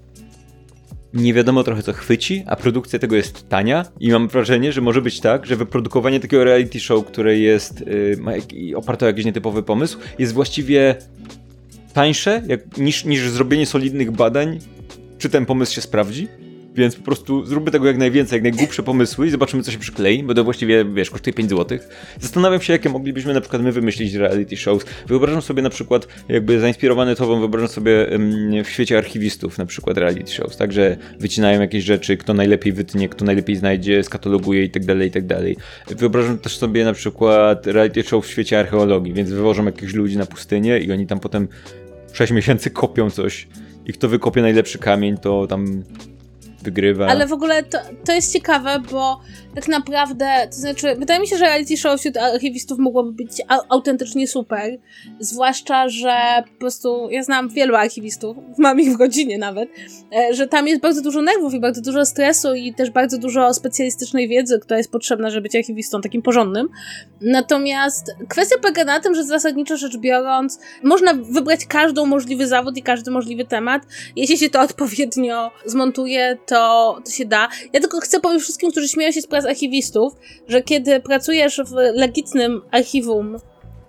[1.15, 5.03] nie wiadomo trochę co chwyci, a produkcja tego jest tania i mam wrażenie, że może
[5.03, 7.85] być tak, że wyprodukowanie takiego reality show, które jest
[8.61, 10.97] yy, oparte o jakiś nietypowy pomysł, jest właściwie
[11.97, 14.59] tańsze jak, niż, niż zrobienie solidnych badań,
[15.19, 16.29] czy ten pomysł się sprawdzi.
[16.75, 20.23] Więc po prostu zróbmy tego jak najwięcej, jak najgłupsze pomysły i zobaczymy, co się przyklei,
[20.23, 21.79] bo to właściwie, wiesz, kosztuje 5 zł.
[22.21, 24.85] Zastanawiam się, jakie moglibyśmy na przykład my wymyślić reality shows.
[25.07, 28.07] Wyobrażam sobie na przykład, jakby zainspirowany tobą, wyobrażam sobie
[28.65, 33.09] w świecie archiwistów na przykład reality shows, tak, że wycinają jakieś rzeczy, kto najlepiej wytnie,
[33.09, 35.57] kto najlepiej znajdzie, skataloguje i tak dalej, i tak dalej.
[35.91, 40.27] Wyobrażam też sobie na przykład reality show w świecie archeologii, więc wywożą jakichś ludzi na
[40.27, 41.49] pustynię i oni tam potem
[42.17, 43.49] 6 miesięcy kopią coś
[43.87, 45.83] i kto wykopie najlepszy kamień, to tam
[46.67, 47.07] wygrywa.
[47.07, 49.21] Ale w ogóle to, to jest ciekawe, bo
[49.55, 54.29] tak naprawdę, to znaczy, wydaje mi się, że reality show wśród archiwistów mogłoby być autentycznie
[54.29, 54.79] super.
[55.21, 56.15] Zwłaszcza, że
[56.53, 59.69] po prostu ja znam wielu archiwistów, mam ich w rodzinie nawet,
[60.17, 63.55] e, że tam jest bardzo dużo nerwów i bardzo dużo stresu i też bardzo dużo
[63.55, 66.69] specjalistycznej wiedzy, która jest potrzebna, żeby być archiwistą takim porządnym.
[67.21, 72.83] Natomiast kwestia polega na tym, że zasadniczo rzecz biorąc, można wybrać każdą możliwy zawód i
[72.83, 73.83] każdy możliwy temat.
[74.17, 76.56] Jeśli się to odpowiednio zmontuje, to,
[77.05, 77.49] to się da.
[77.73, 80.13] Ja tylko chcę powiedzieć wszystkim, którzy śmieją się z pracy archiwistów,
[80.49, 83.37] że kiedy pracujesz w legitnym archiwum,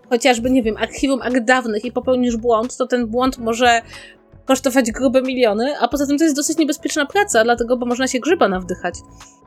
[0.09, 3.81] chociażby, nie wiem, archiwum akt dawnych i popełnisz błąd, to ten błąd może
[4.45, 8.19] kosztować grube miliony, a poza tym to jest dosyć niebezpieczna praca, dlatego, bo można się
[8.19, 8.95] grzyba nawdychać.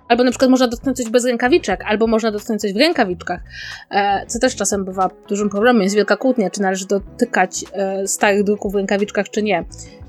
[0.08, 3.40] Albo na przykład można dotknąć coś bez rękawiczek, albo można dotknąć coś w rękawiczkach,
[3.90, 5.82] e, co też czasem bywa dużym problemem.
[5.82, 9.64] Jest wielka kłótnia, czy należy dotykać e, starych druków w rękawiczkach, czy nie.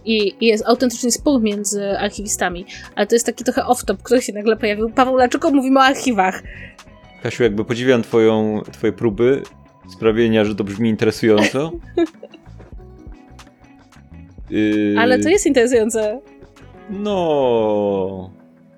[0.06, 2.66] I, I, jest autentyczny spór między archiwistami.
[2.96, 4.90] Ale to jest taki trochę off-top, który się nagle pojawił.
[4.90, 6.44] Paweł, dlaczego mówimy o archiwach?
[7.24, 9.44] Kasiu, jakby podziwiam twoją, twoje próby
[9.94, 11.72] sprawienia, że to brzmi interesująco.
[14.50, 14.96] Yy...
[15.02, 16.20] Ale to jest interesujące.
[16.90, 18.30] No,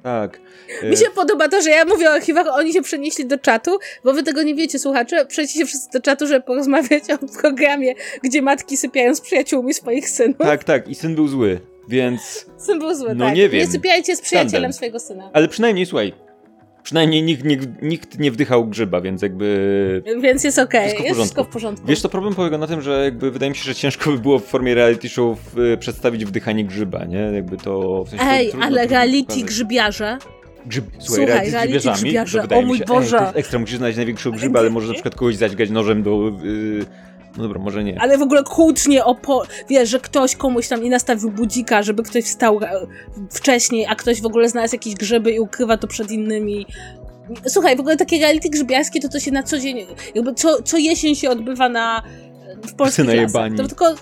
[0.04, 0.42] tak.
[0.90, 4.14] Mi się podoba to, że ja mówię o archiwach, oni się przenieśli do czatu, bo
[4.14, 5.26] wy tego nie wiecie, słuchacze.
[5.26, 7.94] Przenieśli się wszyscy do czatu, żeby porozmawiać o programie,
[8.24, 10.38] gdzie matki sypiają z przyjaciółmi swoich synów.
[10.38, 11.60] Tak, tak, i syn był zły,
[11.90, 12.46] więc...
[12.58, 13.36] Syn był zły, no, tak.
[13.36, 13.62] nie wiem.
[13.62, 14.74] Nie sypiajcie z przyjacielem Tandem.
[14.74, 15.30] swojego syna.
[15.34, 16.14] Ale przynajmniej, słuchaj,
[16.84, 20.04] Przynajmniej nikt, nikt, nikt, nie wdychał grzyba, więc jakby.
[20.22, 21.06] Więc jest okej, okay.
[21.06, 21.88] jest wszystko w porządku.
[21.88, 24.40] Wiesz, to problem polega na tym, że jakby wydaje mi się, że ciężko by było
[24.40, 25.38] w formie reality show
[25.80, 27.18] przedstawić wdychanie grzyba, nie?
[27.18, 28.04] Jakby to.
[28.04, 30.18] W sensie Ej, ale reality grzybiarze.
[30.66, 33.18] Grzyb, słuchaj, słuchaj reality z grzybiarzami, grzybiarze, o mój się, Boże.
[33.18, 36.04] Ej, to jest ekstra, musisz znaleźć największego grzyba, ale może na przykład kogoś zaćgać nożem
[36.04, 36.32] do...
[36.44, 36.86] Yy,
[37.38, 38.02] no dobra, może nie.
[38.02, 39.44] Ale w ogóle kłótnie o po...
[39.70, 42.88] Wiesz, że ktoś komuś tam nie nastawił budzika, żeby ktoś wstał e,
[43.30, 46.66] wcześniej, a ktoś w ogóle znalazł jakieś grzyby i ukrywa to przed innymi.
[47.48, 49.86] Słuchaj, w ogóle takie reality grzybiarskie to to się na co dzień,
[50.16, 52.04] jakby co, co jesień się odbywa na,
[52.68, 53.52] w polskich lasach.
[53.58, 53.96] To tylko,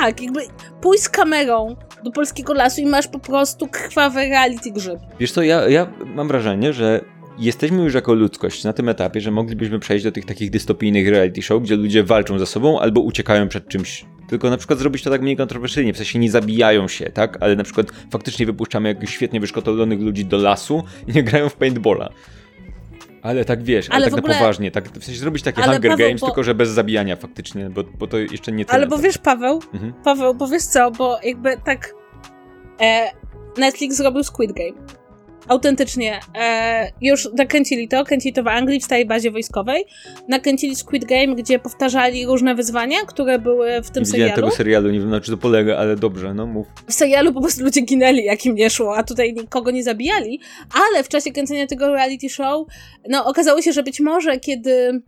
[0.00, 0.40] tak, jakby
[0.80, 4.98] pójdź z kamerą do polskiego lasu i masz po prostu krwawe reality grzyb.
[5.20, 7.00] Wiesz co, ja, ja mam wrażenie, że
[7.38, 11.42] jesteśmy już jako ludzkość na tym etapie, że moglibyśmy przejść do tych takich dystopijnych reality
[11.42, 14.04] show, gdzie ludzie walczą ze sobą albo uciekają przed czymś.
[14.28, 17.38] Tylko na przykład zrobić to tak mniej kontrowersyjnie, w sensie nie zabijają się, tak?
[17.40, 21.56] Ale na przykład faktycznie wypuszczamy jakichś świetnie wyszkotolonych ludzi do lasu i nie grają w
[21.56, 22.08] paintballa.
[23.26, 24.34] Ale tak wiesz, ale, ale tak ogóle...
[24.34, 26.26] na poważnie, tak w sensie zrobić takie ale Hunger Paweł, Games, bo...
[26.26, 28.78] tylko że bez zabijania faktycznie, bo, bo to jeszcze nie tyle.
[28.78, 29.92] Ale bo wiesz, Paweł, mhm.
[30.04, 31.94] Paweł, bo wiesz co, bo jakby tak
[32.80, 33.10] e,
[33.56, 35.05] Netflix zrobił Squid Game
[35.48, 39.84] autentycznie e, już nakręcili to, kręcili to w Anglii, w stałej bazie wojskowej.
[40.28, 44.34] Nakręcili Squid Game, gdzie powtarzali różne wyzwania, które były w tym nie serialu.
[44.34, 46.66] tego serialu, nie wiem na czym to polega, ale dobrze, no mów.
[46.88, 50.40] W serialu po prostu ludzie ginęli, jak im nie szło, a tutaj nikogo nie zabijali,
[50.74, 52.66] ale w czasie kręcenia tego reality show,
[53.08, 55.02] no okazało się, że być może kiedy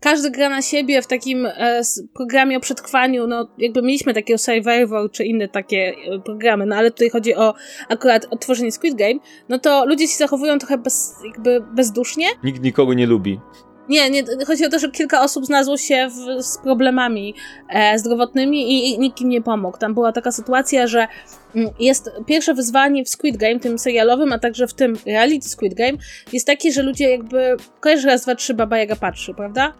[0.00, 1.80] każdy gra na siebie w takim e,
[2.14, 6.90] programie o przetrwaniu, no jakby mieliśmy takiego Survivor czy inne takie e, programy, no ale
[6.90, 7.54] tutaj chodzi o
[7.88, 12.26] akurat o tworzenie Squid Game, no to ludzie się zachowują trochę bez, jakby bezdusznie.
[12.44, 13.40] Nikt nikogo nie lubi.
[13.88, 17.34] Nie, nie, chodzi o to, że kilka osób znalazło się w, z problemami
[17.68, 19.78] e, zdrowotnymi i, i nikt im nie pomógł.
[19.78, 21.08] Tam była taka sytuacja, że
[21.54, 25.74] mm, jest pierwsze wyzwanie w Squid Game, tym serialowym, a także w tym reality Squid
[25.74, 25.98] Game,
[26.32, 29.72] jest takie, że ludzie jakby, kojarzysz raz, dwa, trzy, Baba Jaga patrzy, prawda?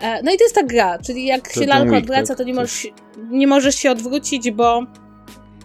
[0.00, 2.44] E, no i to jest ta gra, czyli jak to się lalka odwraca, tak, to
[2.44, 2.86] nie możesz,
[3.30, 4.82] nie możesz się odwrócić, bo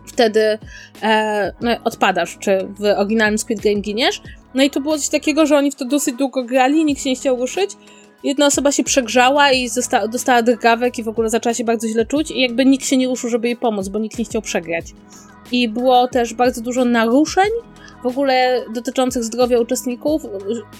[0.05, 0.57] wtedy
[1.03, 4.21] e, no, odpadasz, czy w oryginalnym Squid Game giniesz.
[4.53, 7.09] No i to było coś takiego, że oni w to dosyć długo grali, nikt się
[7.09, 7.71] nie chciał ruszyć.
[8.23, 9.69] Jedna osoba się przegrzała i
[10.11, 13.07] dostała drgawek i w ogóle zaczęła się bardzo źle czuć i jakby nikt się nie
[13.07, 14.85] ruszył, żeby jej pomóc, bo nikt nie chciał przegrać.
[15.51, 17.49] I było też bardzo dużo naruszeń
[18.03, 20.21] w ogóle dotyczących zdrowia uczestników,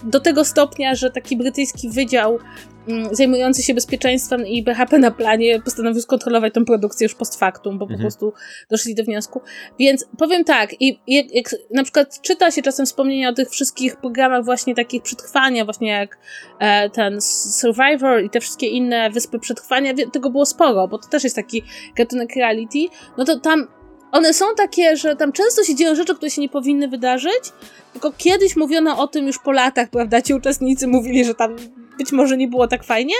[0.04, 2.40] do tego stopnia, że taki brytyjski wydział
[2.88, 7.78] mm, zajmujący się bezpieczeństwem i BHP na planie postanowił skontrolować tę produkcję już post factum,
[7.78, 8.00] bo mhm.
[8.00, 8.34] po prostu
[8.70, 9.42] doszli do wniosku.
[9.80, 13.96] Więc powiem tak, i jak, jak na przykład czyta się czasem wspomnienia o tych wszystkich
[13.96, 16.18] programach właśnie takich przetrwania, właśnie jak
[16.60, 21.24] e, ten Survivor i te wszystkie inne wyspy przetrwania, tego było sporo, bo to też
[21.24, 21.64] jest taki
[21.96, 22.80] gatunek reality,
[23.18, 23.68] no to tam
[24.12, 27.54] one są takie, że tam często się dzieją rzeczy, które się nie powinny wydarzyć,
[27.94, 30.22] tylko kiedyś mówiono o tym już po latach, prawda?
[30.22, 31.56] Ci uczestnicy mówili, że tam
[31.98, 33.14] być może nie było tak fajnie,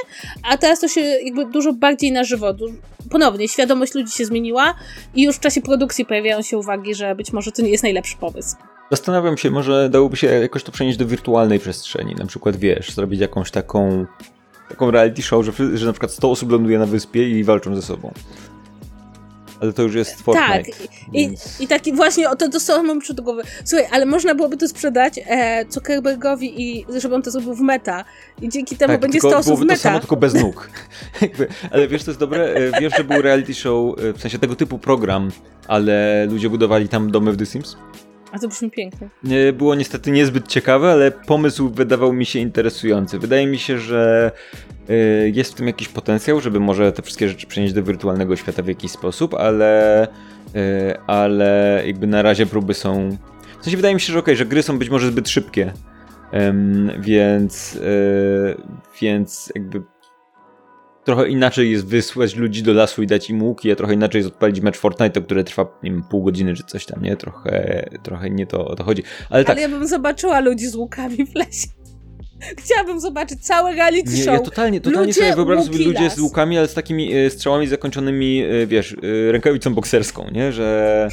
[0.52, 2.54] a teraz to się jakby dużo bardziej na żywo.
[3.10, 4.76] Ponownie, świadomość ludzi się zmieniła
[5.16, 8.18] i już w czasie produkcji pojawiają się uwagi, że być może to nie jest najlepszy
[8.18, 8.56] pomysł.
[8.92, 12.16] Zastanawiam się, może dałoby się jakoś to przenieść do wirtualnej przestrzeni.
[12.16, 14.06] Na przykład, wiesz, zrobić jakąś taką
[14.70, 17.82] taką reality show, że, że na przykład 100 osób ląduje na wyspie i walczą ze
[17.82, 18.14] sobą
[19.62, 20.64] ale to już jest Fortnite.
[20.64, 20.66] Tak,
[21.14, 21.60] więc...
[21.60, 23.44] I, i taki właśnie, o to, samo mam przed głowy.
[23.66, 28.06] Słuchaj, ale można byłoby to sprzedać e, Zuckerbergowi i żeby on to zrobił w meta
[28.42, 29.76] i dzięki temu tak, będzie 100 osób w meta.
[29.76, 30.70] to samo, tylko bez nóg.
[31.72, 34.56] ale wiesz, to jest dobre, e, wiesz, że był reality show, e, w sensie tego
[34.56, 35.32] typu program,
[35.68, 37.78] ale ludzie budowali tam domy w The Sims?
[38.32, 39.10] A to brzmi pięknie.
[39.54, 43.20] Było niestety niezbyt ciekawe, ale pomysł wydawał mi się interesujący.
[43.20, 44.32] Wydaje mi się, że
[44.90, 48.64] y, jest w tym jakiś potencjał, żeby może te wszystkie rzeczy przenieść do wirtualnego świata
[48.64, 50.08] w jakiś sposób, ale,
[50.56, 53.18] y, ale jakby na razie próby są.
[53.60, 55.74] W sensie wydaje mi się, że okej, okay, że gry są być może zbyt szybkie.
[57.00, 58.58] Więc, y,
[59.02, 59.82] więc jakby
[61.10, 64.34] trochę inaczej jest wysłać ludzi do lasu i dać im łuki, a trochę inaczej jest
[64.34, 67.18] odpalić mecz Fortnite, który trwa, nie wiem, pół godziny czy coś tam, nie?
[67.18, 69.04] Trochę, trochę nie to o to chodzi.
[69.30, 69.58] Ale, tak.
[69.58, 71.68] Ale ja bym zobaczyła ludzi z łukami w lesie.
[72.58, 74.26] Chciałabym zobaczyć całe reality show.
[74.26, 77.30] Nie, ja totalnie, totalnie ludzie, sobie wyobrażam sobie ludzie z łukami, ale z takimi e,
[77.30, 78.94] strzałami zakończonymi, e, wiesz,
[79.28, 80.52] e, rękawicą bokserską, nie?
[80.52, 81.10] Że,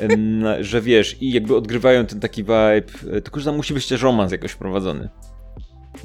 [0.60, 4.32] że wiesz, i jakby odgrywają ten taki vibe, tylko że tam musi być też romans
[4.32, 5.08] jakoś wprowadzony.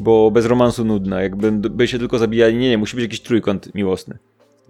[0.02, 3.76] Bo bez romansu nudno, jakby by się tylko zabijali, nie, nie, musi być jakiś trójkąt
[3.76, 4.18] miłosny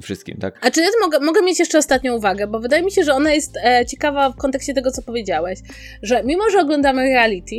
[0.01, 0.59] wszystkim, tak?
[0.61, 3.57] A czy mogę, mogę mieć jeszcze ostatnią uwagę, bo wydaje mi się, że ona jest
[3.57, 5.59] e, ciekawa w kontekście tego, co powiedziałeś,
[6.01, 7.55] że mimo, że oglądamy reality,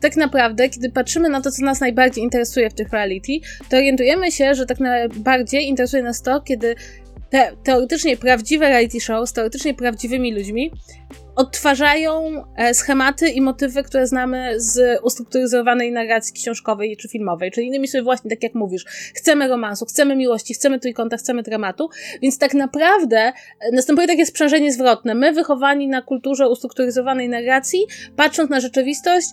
[0.00, 3.32] tak naprawdę, kiedy patrzymy na to, co nas najbardziej interesuje w tych reality,
[3.68, 6.74] to orientujemy się, że tak najbardziej interesuje nas to, kiedy
[7.30, 10.70] te teoretycznie prawdziwe reality show z teoretycznie prawdziwymi ludźmi
[11.36, 17.50] odtwarzają e, schematy i motywy, które znamy z ustrukturyzowanej narracji książkowej czy filmowej.
[17.50, 21.88] Czyli innymi słowy, właśnie tak jak mówisz, chcemy romansu, chcemy miłości, chcemy trójkąta, chcemy dramatu,
[22.22, 23.32] więc tak naprawdę e,
[23.72, 25.14] następuje takie sprzężenie zwrotne.
[25.14, 29.26] My, wychowani na kulturze ustrukturyzowanej narracji, patrząc na rzeczywistość,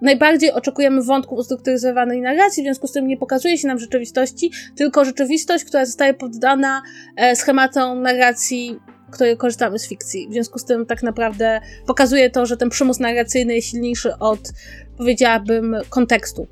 [0.00, 5.04] najbardziej oczekujemy wątków ustrukturyzowanej narracji, w związku z tym nie pokazuje się nam rzeczywistości, tylko
[5.04, 6.82] rzeczywistość, która zostaje poddana
[7.16, 8.80] e, schematom narracji
[9.12, 10.28] której korzystamy z fikcji.
[10.28, 14.52] W związku z tym tak naprawdę pokazuje to, że ten przymus narracyjny jest silniejszy od,
[14.96, 16.46] powiedziałabym, kontekstu.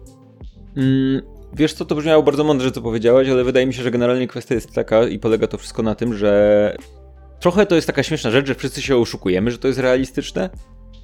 [0.76, 4.28] Mm, wiesz co, to brzmiało bardzo mądrze, co powiedziałaś, ale wydaje mi się, że generalnie
[4.28, 6.76] kwestia jest taka i polega to wszystko na tym, że
[7.40, 10.50] trochę to jest taka śmieszna rzecz, że wszyscy się oszukujemy, że to jest realistyczne.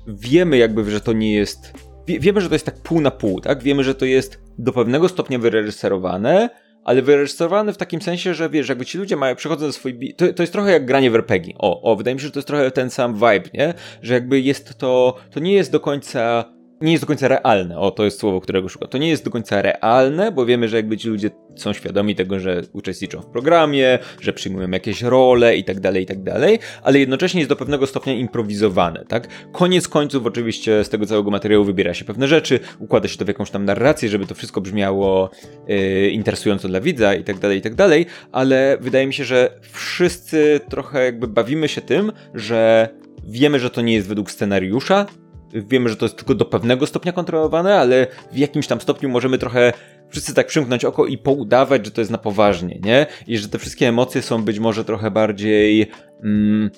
[0.07, 1.73] Wiemy jakby, że to nie jest...
[2.07, 3.63] Wie, wiemy, że to jest tak pół na pół, tak?
[3.63, 6.51] Wiemy, że to jest do pewnego stopnia wyreżyserowane,
[6.87, 10.33] ale wyreżyserowany w takim sensie, że wiesz, jakby ci ludzie mają, przychodzą do swojej, to,
[10.33, 11.55] to jest trochę jak granie w RPG.
[11.59, 13.75] O, o, wydaje mi się, że to jest trochę ten sam vibe, nie?
[14.03, 16.45] Że jakby jest to, to nie jest do końca
[16.81, 17.79] nie jest do końca realne.
[17.79, 18.89] O, to jest słowo, którego szukam.
[18.89, 22.41] To nie jest do końca realne, bo wiemy, że jakby ci ludzie są świadomi tego,
[22.41, 26.99] że uczestniczą w programie, że przyjmują jakieś role i tak dalej, i tak dalej, ale
[26.99, 29.29] jednocześnie jest do pewnego stopnia improwizowane, tak?
[29.53, 33.29] Koniec końców oczywiście z tego całego materiału wybiera się pewne rzeczy, układa się to w
[33.29, 35.31] jakąś tam narrację, żeby to wszystko brzmiało
[35.69, 39.61] yy, interesująco dla widza i tak dalej, i tak dalej, ale wydaje mi się, że
[39.73, 42.89] wszyscy trochę jakby bawimy się tym, że
[43.25, 45.07] wiemy, że to nie jest według scenariusza,
[45.63, 49.39] wiemy, że to jest tylko do pewnego stopnia kontrolowane, ale w jakimś tam stopniu możemy
[49.39, 49.73] trochę
[50.09, 53.07] wszyscy tak przymknąć oko i poudawać, że to jest na poważnie, nie?
[53.27, 55.91] I że te wszystkie emocje są być może trochę bardziej.
[56.23, 56.71] Mm,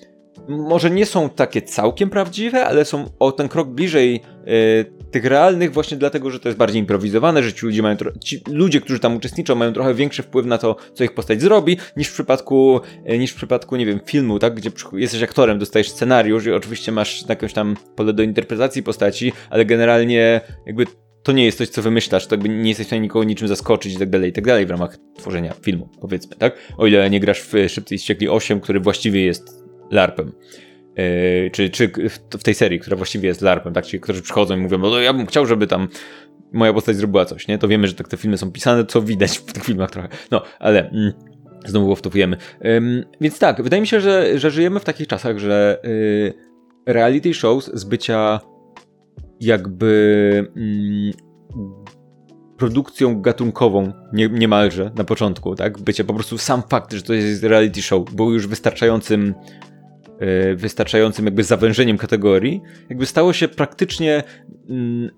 [0.49, 5.73] może nie są takie całkiem prawdziwe, ale są o ten krok bliżej y, tych realnych
[5.73, 9.17] właśnie dlatego, że to jest bardziej improwizowane, że ci ludzie mają ci ludzie, którzy tam
[9.17, 12.81] uczestniczą, mają trochę większy wpływ na to, co ich postać zrobi, niż w przypadku,
[13.11, 16.93] y, niż w przypadku, nie wiem, filmu, tak, gdzie jesteś aktorem, dostajesz scenariusz i oczywiście
[16.93, 20.87] masz jakąś tam pole do interpretacji postaci, ale generalnie jakby
[21.23, 23.95] to nie jest coś, co wymyślasz, to jakby nie jesteś w stanie nikogo niczym zaskoczyć
[23.95, 26.59] i tak dalej, i tak dalej w ramach tworzenia filmu, powiedzmy, tak?
[26.79, 30.33] O ile nie grasz w Szybcy i Ściekli 8, który właściwie jest LARPem.
[30.97, 31.93] Yy, czy, czy
[32.31, 33.87] w tej serii, która właściwie jest LARPem, tak?
[33.87, 35.89] Ci, którzy przychodzą i mówią, no ja bym chciał, żeby tam
[36.53, 37.59] moja postać zrobiła coś, nie?
[37.59, 40.09] To wiemy, że tak te filmy są pisane, co widać w tych filmach trochę.
[40.31, 41.13] No, ale mm,
[41.67, 42.37] znowu wtopujemy.
[42.65, 46.35] Ym, więc tak, wydaje mi się, że, że żyjemy w takich czasach, że yy,
[46.87, 48.41] reality shows z bycia
[49.41, 51.13] jakby mm,
[52.57, 55.79] produkcją gatunkową nie, niemalże na początku, tak?
[55.79, 59.35] Bycie po prostu sam fakt, że to jest reality show, był już wystarczającym
[60.57, 64.25] wystarczającym jakby zawężeniem kategorii, jakby stało się praktycznie
[64.69, 65.11] yy,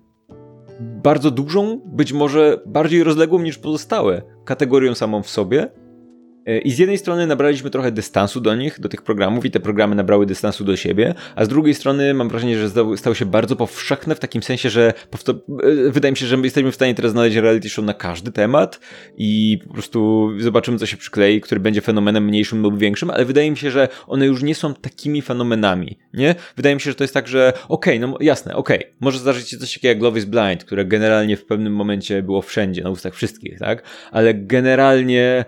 [0.79, 5.69] bardzo dużą, być może bardziej rozległą niż pozostałe kategorią samą w sobie,
[6.63, 9.95] I z jednej strony nabraliśmy trochę dystansu do nich, do tych programów, i te programy
[9.95, 14.15] nabrały dystansu do siebie, a z drugiej strony mam wrażenie, że stały się bardzo powszechne
[14.15, 14.93] w takim sensie, że
[15.29, 18.31] e, wydaje mi się, że my jesteśmy w stanie teraz znaleźć reality show na każdy
[18.31, 18.79] temat
[19.17, 23.51] i po prostu zobaczymy, co się przyklei, który będzie fenomenem mniejszym lub większym, ale wydaje
[23.51, 26.35] mi się, że one już nie są takimi fenomenami, nie?
[26.55, 29.19] Wydaje mi się, że to jest tak, że okej, okay, no jasne, okej, okay, może
[29.19, 32.83] zdarzyć się coś takiego jak Love is Blind, które generalnie w pewnym momencie było wszędzie,
[32.83, 33.83] na ustach wszystkich, tak?
[34.11, 35.45] Ale generalnie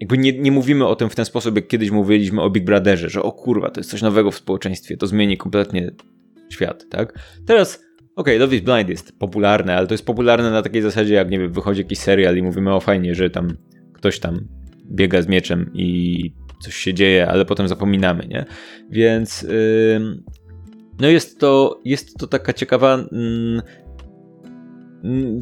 [0.00, 3.08] jakby nie, nie mówimy o tym w ten sposób, jak kiedyś mówiliśmy o Big Brotherze,
[3.08, 5.90] że o kurwa, to jest coś nowego w społeczeństwie, to zmieni kompletnie
[6.50, 7.18] świat, tak?
[7.46, 7.74] Teraz,
[8.16, 11.30] okej, okay, Love is Blind jest popularne, ale to jest popularne na takiej zasadzie, jak
[11.30, 13.56] nie wiem, wychodzi jakiś serial i mówimy o fajnie, że tam
[13.92, 14.48] ktoś tam
[14.90, 18.44] biega z mieczem i coś się dzieje, ale potem zapominamy, nie?
[18.90, 20.22] Więc yy,
[21.00, 23.62] no jest to, jest to taka ciekawa yy,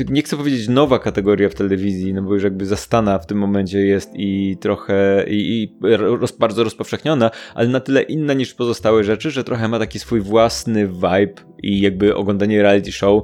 [0.08, 3.78] nie chcę powiedzieć nowa kategoria w telewizji, no bo już jakby zastana w tym momencie
[3.78, 9.30] jest i trochę i, i roz, bardzo rozpowszechniona, ale na tyle inna niż pozostałe rzeczy,
[9.30, 13.22] że trochę ma taki swój własny vibe i jakby oglądanie reality show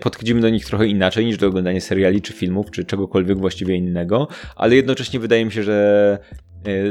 [0.00, 4.28] podchodzimy do nich trochę inaczej niż do oglądania seriali czy filmów, czy czegokolwiek właściwie innego,
[4.56, 6.18] ale jednocześnie wydaje mi się, że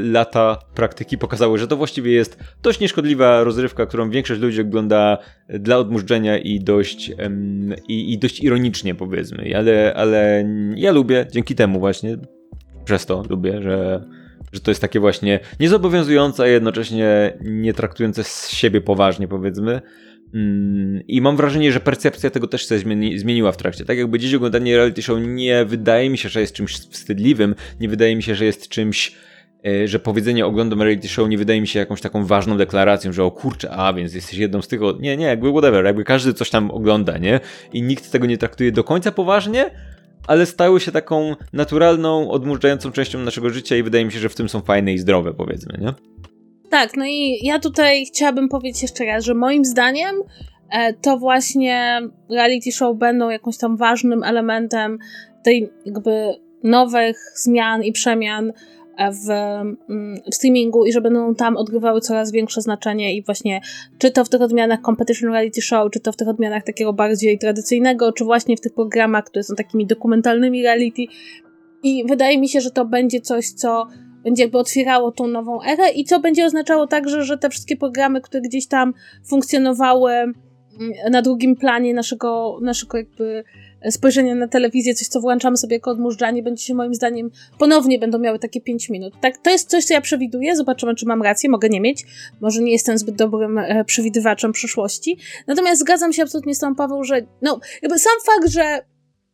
[0.04, 5.18] lata praktyki pokazały, że to właściwie jest dość nieszkodliwa rozrywka, którą większość ludzi ogląda
[5.50, 7.12] dla odmurzenia i dość,
[7.88, 10.46] i, i dość ironicznie powiedzmy, ale, ale
[10.76, 12.18] ja lubię dzięki temu właśnie,
[12.86, 14.06] przez to lubię, że
[14.54, 19.82] że to jest takie właśnie niezobowiązujące, a jednocześnie nie traktujące z siebie poważnie, powiedzmy.
[20.34, 23.86] Mm, I mam wrażenie, że percepcja tego też się zmieni zmieniła w trakcie.
[23.86, 27.90] Tak jakby dziś oglądanie reality show nie wydaje mi się, że jest czymś wstydliwym, nie
[27.90, 29.16] wydaje mi się, że jest czymś, e,
[29.86, 33.32] że powiedzenie oglądam reality show nie wydaje mi się jakąś taką ważną deklaracją, że o
[33.32, 36.72] kurczę, a więc jesteś jedną z tych, nie, nie, jakby whatever, jakby każdy coś tam
[36.72, 37.40] ogląda, nie?
[37.74, 39.72] I nikt tego nie traktuje do końca poważnie,
[40.28, 44.36] ale stały się taką naturalną, odmurzającą częścią naszego życia i wydaje mi się, że w
[44.36, 45.94] tym są fajne i zdrowe, powiedzmy, nie?
[46.70, 50.16] Tak, no i ja tutaj chciałabym powiedzieć jeszcze raz, że moim zdaniem
[50.72, 54.98] e, to właśnie reality show będą jakimś tam ważnym elementem
[55.44, 56.34] tej jakby
[56.64, 58.54] nowych zmian i przemian
[59.00, 63.62] w, mm, w, streamingu i że będą tam odgrywały coraz większe znaczenie i właśnie
[63.98, 67.40] czy to w tych odmianach competition reality show, czy to w tych odmianach takiego bardziej
[67.40, 71.02] tradycyjnego, czy właśnie w tych programach, które są takimi dokumentalnymi reality.
[71.84, 73.88] I wydaje mi się, że to będzie coś, co
[74.24, 78.22] będzie jakby otwierało tą nową erę i co będzie oznaczało także, że te wszystkie programy,
[78.22, 78.94] które gdzieś tam
[79.30, 80.34] funkcjonowały mm,
[81.12, 83.44] na drugim planie naszego, naszego jakby
[83.90, 88.20] spojrzenia na telewizję, coś co włączamy sobie jako odmurzanie, będzie się moim zdaniem ponownie będą
[88.20, 89.14] miały takie 5 minut.
[89.22, 92.06] Tak, to jest coś, co ja przewiduję, zobaczymy, czy mam rację, mogę nie mieć,
[92.42, 95.18] może nie jestem zbyt dobrym e, przewidywaczem przyszłości.
[95.48, 98.80] Natomiast zgadzam się absolutnie z tą Paweł, że no, jakby sam fakt, że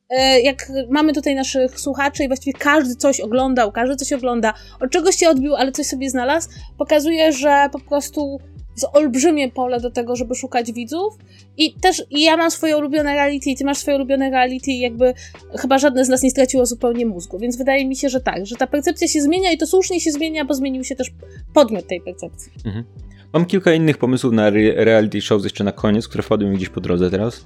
[0.09, 4.91] e, jak mamy tutaj naszych słuchaczy i właściwie każdy coś oglądał, każdy coś ogląda, od
[4.91, 8.39] czegoś się odbił, ale coś sobie znalazł, pokazuje, że po prostu
[8.75, 11.17] jest olbrzymie pole do tego, żeby szukać widzów.
[11.57, 14.79] I też i ja mam swoje ulubione reality, i ty masz swoje ulubione reality, i
[14.79, 15.13] jakby
[15.57, 17.39] chyba żadne z nas nie straciło zupełnie mózgu.
[17.39, 20.11] Więc wydaje mi się, że tak, że ta percepcja się zmienia i to słusznie się
[20.11, 21.11] zmienia, bo zmienił się też
[21.53, 22.51] podmiot tej percepcji.
[22.65, 22.85] Mhm.
[23.33, 26.69] Mam kilka innych pomysłów na re reality shows jeszcze na koniec, które wpadły mi gdzieś
[26.69, 27.45] po drodze teraz.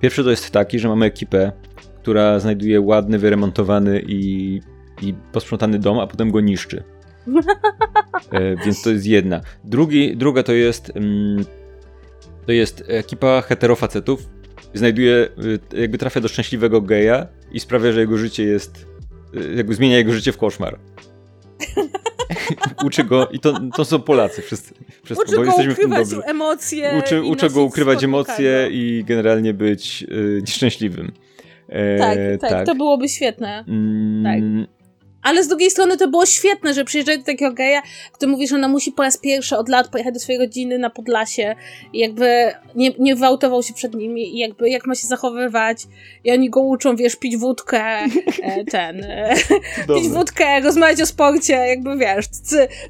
[0.00, 1.52] Pierwszy to jest taki, że mamy ekipę,
[2.02, 4.60] która znajduje ładny, wyremontowany i,
[5.02, 6.84] i posprzątany dom, a potem go niszczy.
[8.32, 9.40] E, więc to jest jedna.
[9.64, 11.44] Drugi, druga to jest mm,
[12.46, 14.28] to jest ekipa heterofacetów.
[14.74, 15.28] Znajduje,
[15.74, 18.86] y, jakby trafia do szczęśliwego geja i sprawia, że jego życie jest,
[19.34, 20.78] y, jakby zmienia jego życie w koszmar.
[22.86, 24.74] uczy go, i to, to są Polacy wszyscy.
[25.04, 26.30] wszyscy uczy bo go jesteśmy ukrywać w tym dobrzy.
[26.30, 27.02] emocje.
[27.04, 31.12] Uczy, uczy go ukrywać emocje i generalnie być y, nieszczęśliwym.
[31.68, 33.64] E, tak, tak, tak, to byłoby świetne.
[33.68, 34.68] Mm, tak.
[35.22, 38.56] Ale z drugiej strony to było świetne, że przyjeżdżali do takiego geja, który mówi, że
[38.56, 41.56] ona musi po raz pierwszy od lat pojechać do swojej rodziny na Podlasie
[41.92, 45.78] i jakby nie, nie gwałtował się przed nimi i jakby jak ma się zachowywać
[46.24, 47.80] i oni go uczą, wiesz, pić wódkę,
[48.42, 49.34] e, ten, e,
[49.94, 52.26] pić wódkę, rozmawiać o sporcie, jakby wiesz,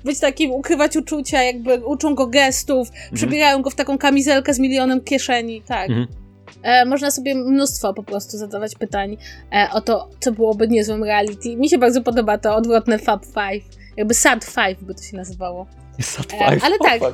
[0.05, 3.15] być takim, ukrywać uczucia, jakby uczą go gestów, mhm.
[3.15, 5.91] przebierają go w taką kamizelkę z milionem kieszeni, tak.
[5.91, 6.28] Mhm.
[6.63, 9.17] E, można sobie mnóstwo po prostu zadawać pytań
[9.53, 11.57] e, o to, co byłoby niezłym reality.
[11.57, 13.65] Mi się bardzo podoba to odwrotne Fab Five.
[13.97, 15.67] Jakby Sad Five by to się nazywało.
[16.01, 16.63] Sad e, Five?
[16.63, 17.03] E, ale tak.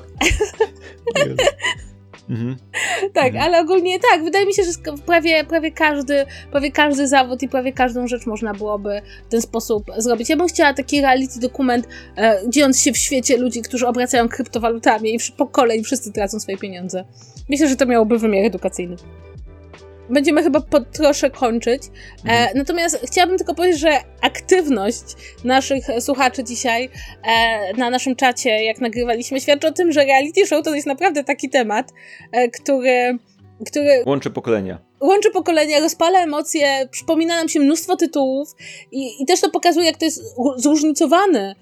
[2.31, 2.57] Mhm.
[3.15, 3.45] Tak, mhm.
[3.45, 4.71] ale ogólnie tak, wydaje mi się, że
[5.07, 9.91] prawie, prawie, każdy, prawie każdy zawód i prawie każdą rzecz można byłoby w ten sposób
[9.99, 10.29] zrobić.
[10.29, 15.15] Ja bym chciała taki reality dokument, e, dziejąc się w świecie ludzi, którzy obracają kryptowalutami
[15.15, 17.05] i po kolei wszyscy tracą swoje pieniądze.
[17.49, 18.97] Myślę, że to miałoby wymiar edukacyjny
[20.11, 21.83] będziemy chyba po trosze kończyć.
[21.85, 22.59] E, mhm.
[22.59, 25.03] natomiast chciałabym tylko powiedzieć, że aktywność
[25.45, 26.91] naszych słuchaczy dzisiaj
[27.25, 31.25] e, na naszym czacie, jak nagrywaliśmy, świadczy o tym, że reality show to jest naprawdę
[31.25, 31.93] taki temat,
[32.33, 33.19] e, który,
[33.67, 34.03] który.
[34.07, 34.79] Łączy pokolenia.
[35.01, 38.49] Łączy pokolenia, rozpala emocje, przypomina nam się mnóstwo tytułów
[38.93, 40.23] i, i też to pokazuje, jak to jest
[40.57, 41.55] zróżnicowany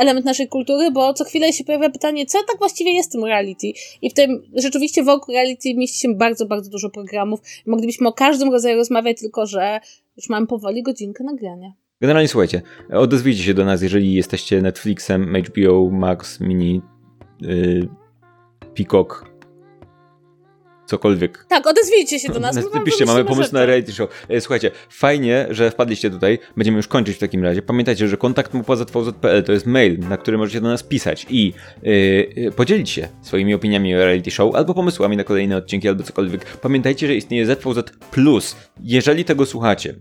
[0.00, 3.66] element naszej kultury, bo co chwilę się pojawia pytanie, co tak właściwie jest tym reality.
[4.02, 7.40] I w tym rzeczywiście wokół reality mieści się bardzo, bardzo dużo programów.
[7.66, 9.80] Moglibyśmy o każdym rodzaju rozmawiać, tylko że
[10.16, 11.72] już mamy powoli godzinkę nagrania.
[12.00, 12.62] Generalnie słuchajcie,
[12.92, 16.80] odezwijcie się do nas, jeżeli jesteście Netflixem, HBO, Max, Mini,
[17.40, 17.88] yy,
[18.76, 19.24] Peacock,
[20.88, 21.44] cokolwiek.
[21.48, 22.58] Tak, odezwijcie się do nas.
[22.74, 24.10] Napiszcie, mamy pomysł na reality show.
[24.28, 26.38] E, słuchajcie, fajnie, że wpadliście tutaj.
[26.56, 27.62] Będziemy już kończyć w takim razie.
[27.62, 32.52] Pamiętajcie, że kontakt mupazvz.pl to jest mail, na który możecie do nas pisać i yy,
[32.52, 36.44] podzielić się swoimi opiniami o reality show albo pomysłami na kolejne odcinki albo cokolwiek.
[36.44, 38.56] Pamiętajcie, że istnieje ZVZ Plus.
[38.84, 39.94] Jeżeli tego słuchacie,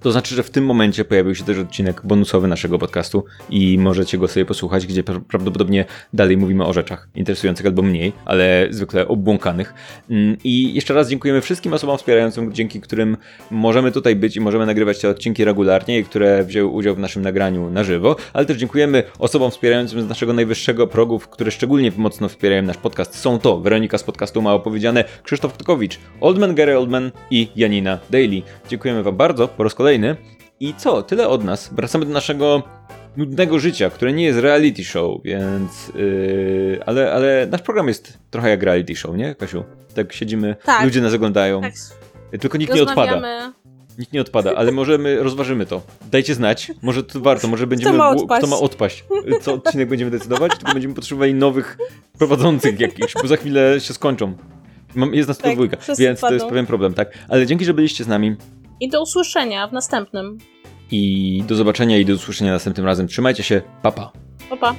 [0.00, 4.18] to znaczy, że w tym momencie pojawił się też odcinek bonusowy naszego podcastu i możecie
[4.18, 9.74] go sobie posłuchać, gdzie prawdopodobnie dalej mówimy o rzeczach interesujących albo mniej, ale zwykle obłąkanych.
[10.10, 13.16] Mm, I jeszcze raz dziękujemy wszystkim osobom wspierającym, dzięki którym
[13.50, 17.22] możemy tutaj być i możemy nagrywać te odcinki regularnie i które wzięły udział w naszym
[17.22, 22.28] nagraniu na żywo, ale też dziękujemy osobom wspierającym z naszego najwyższego progu, które szczególnie mocno
[22.28, 23.18] wspierają nasz podcast.
[23.18, 28.42] Są to Weronika z podcastu Mało Powiedziane, Krzysztof Tkowicz, Oldman Gary Oldman i Janina Daily.
[28.68, 30.16] Dziękujemy Wam bardzo po kolejny.
[30.60, 31.02] I co?
[31.02, 31.70] Tyle od nas.
[31.72, 32.62] Wracamy do naszego
[33.16, 35.92] nudnego życia, które nie jest reality show, więc.
[35.94, 39.64] Yy, ale, ale nasz program jest trochę jak reality show, nie, Kasiu?
[39.94, 40.84] Tak siedzimy, tak.
[40.84, 41.60] ludzie nas oglądają.
[41.60, 41.72] Tak.
[42.40, 43.52] Tylko nikt nie odpada.
[43.98, 45.82] Nikt nie odpada, ale możemy, rozważymy to.
[46.10, 47.90] Dajcie znać, może to warto, może będziemy...
[47.90, 48.46] Kto ma odpaść?
[48.46, 49.04] Kto ma odpaść?
[49.40, 51.78] Co odcinek będziemy decydować, tylko będziemy potrzebowali nowych
[52.18, 54.34] prowadzących jakichś, bo za chwilę się skończą.
[55.12, 57.08] Jest nas tak, podwójka, więc to jest pewien problem, tak?
[57.28, 58.36] Ale dzięki, że byliście z nami.
[58.80, 60.38] I do usłyszenia w następnym.
[60.90, 63.08] I do zobaczenia i do usłyszenia następnym razem.
[63.08, 64.12] Trzymajcie się, papa.
[64.50, 64.74] Pa, pa.